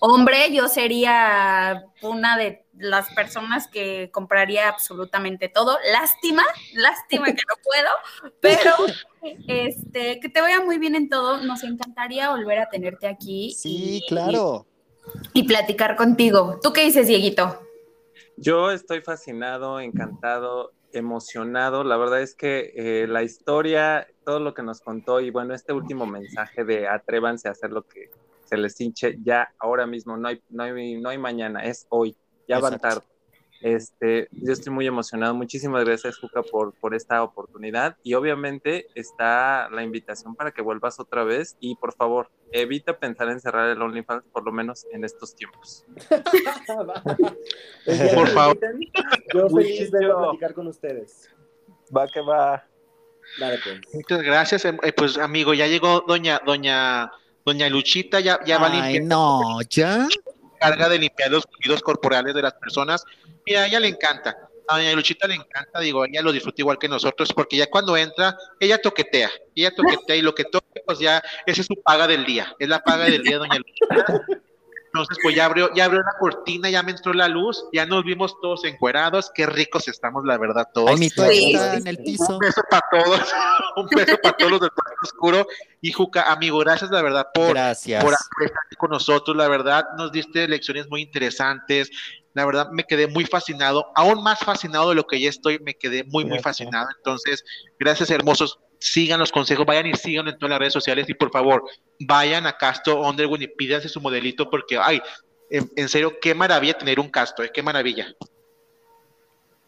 [0.00, 5.78] hombre, yo sería una de las personas que compraría absolutamente todo.
[5.92, 8.72] Lástima, lástima que no puedo, pero
[9.46, 11.38] este, que te vaya muy bien en todo.
[11.38, 13.52] Nos encantaría volver a tenerte aquí.
[13.52, 14.66] Sí, claro.
[15.32, 16.58] Y, platicar contigo.
[16.62, 17.60] ¿Tú qué dices, Dieguito?
[18.36, 21.82] Yo estoy fascinado, encantado, emocionado.
[21.82, 25.72] La verdad es que eh, la historia, todo lo que nos contó y bueno, este
[25.72, 28.10] último mensaje de atrévanse a hacer lo que
[28.44, 32.16] se les hinche ya ahora mismo, no hay, no hay, no hay mañana, es hoy
[32.48, 33.02] ya van tarde.
[33.60, 35.34] Este, yo estoy muy emocionado.
[35.34, 37.96] Muchísimas gracias, Juca, por, por esta oportunidad.
[38.02, 41.56] Y obviamente está la invitación para que vuelvas otra vez.
[41.60, 45.84] Y por favor, evita pensar en cerrar el OnlyFans, por lo menos en estos tiempos.
[48.14, 48.58] por favor.
[49.34, 51.30] Yo feliz de platicar con ustedes.
[51.94, 52.64] Va que va.
[53.40, 53.80] Dale, pues.
[53.92, 54.64] Muchas gracias.
[54.64, 57.10] Eh, pues, amigo, ya llegó doña, doña,
[57.44, 60.06] doña Luchita, ya, ya va a No, ya
[60.58, 63.04] carga de limpiar los fluidos corporales de las personas.
[63.46, 64.36] Mira, a ella le encanta.
[64.68, 67.96] a doña Luchita le encanta, digo, ella lo disfruta igual que nosotros, porque ya cuando
[67.96, 72.06] entra, ella toquetea, ella toquetea y lo que toque, pues ya, esa es su paga
[72.06, 74.26] del día, es la paga del día, doña Luchita.
[74.92, 78.04] Entonces, pues ya abrió, ya abrió la cortina, ya me entró la luz, ya nos
[78.04, 80.90] vimos todos encuerados, qué ricos estamos, la verdad, todos.
[80.90, 82.24] Ay, mi está en el piso.
[82.28, 83.20] Un beso para todos,
[83.76, 85.46] un beso para todos los del cuarto oscuro.
[85.80, 88.02] Y Juca, amigo, gracias, la verdad, por, gracias.
[88.02, 91.90] por estar con nosotros, la verdad, nos diste lecciones muy interesantes,
[92.34, 95.74] la verdad me quedé muy fascinado, aún más fascinado de lo que ya estoy, me
[95.74, 96.88] quedé muy, muy fascinado.
[96.96, 97.44] Entonces,
[97.78, 101.30] gracias hermosos, sigan los consejos, vayan y sigan en todas las redes sociales y por
[101.30, 101.64] favor,
[102.00, 105.00] vayan a Casto Underwood y pídanse su modelito porque, ay,
[105.50, 108.14] en, serio, qué maravilla tener un Casto, eh, qué maravilla.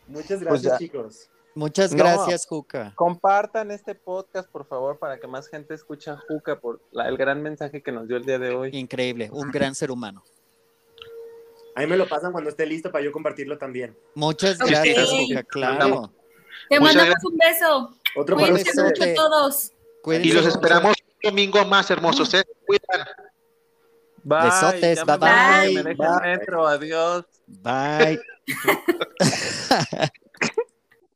[0.07, 1.31] Muchas pues gracias, chicos.
[1.55, 2.93] Muchas gracias, Juca.
[2.95, 7.43] Compartan este podcast, por favor, para que más gente escuche a Juca por el gran
[7.43, 8.71] mensaje que nos dio el día de hoy.
[8.73, 10.23] Increíble, un gran ser humano.
[11.75, 13.97] Ahí me lo pasan cuando esté listo para yo compartirlo también.
[14.15, 15.11] Muchas gracias,
[15.49, 16.13] claro.
[16.69, 18.00] Te mandamos un beso.
[18.17, 18.71] Otro para mucho
[19.05, 19.73] a todos.
[20.07, 22.33] y los esperamos un domingo más hermosos.
[22.35, 22.45] ¿eh?
[22.67, 23.07] Cuidan.
[24.23, 24.45] Bye.
[24.45, 25.83] Besotes, bye bye.
[25.83, 27.25] Me deja el metro, adiós.
[27.47, 28.21] Bye.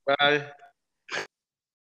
[0.06, 0.54] bye.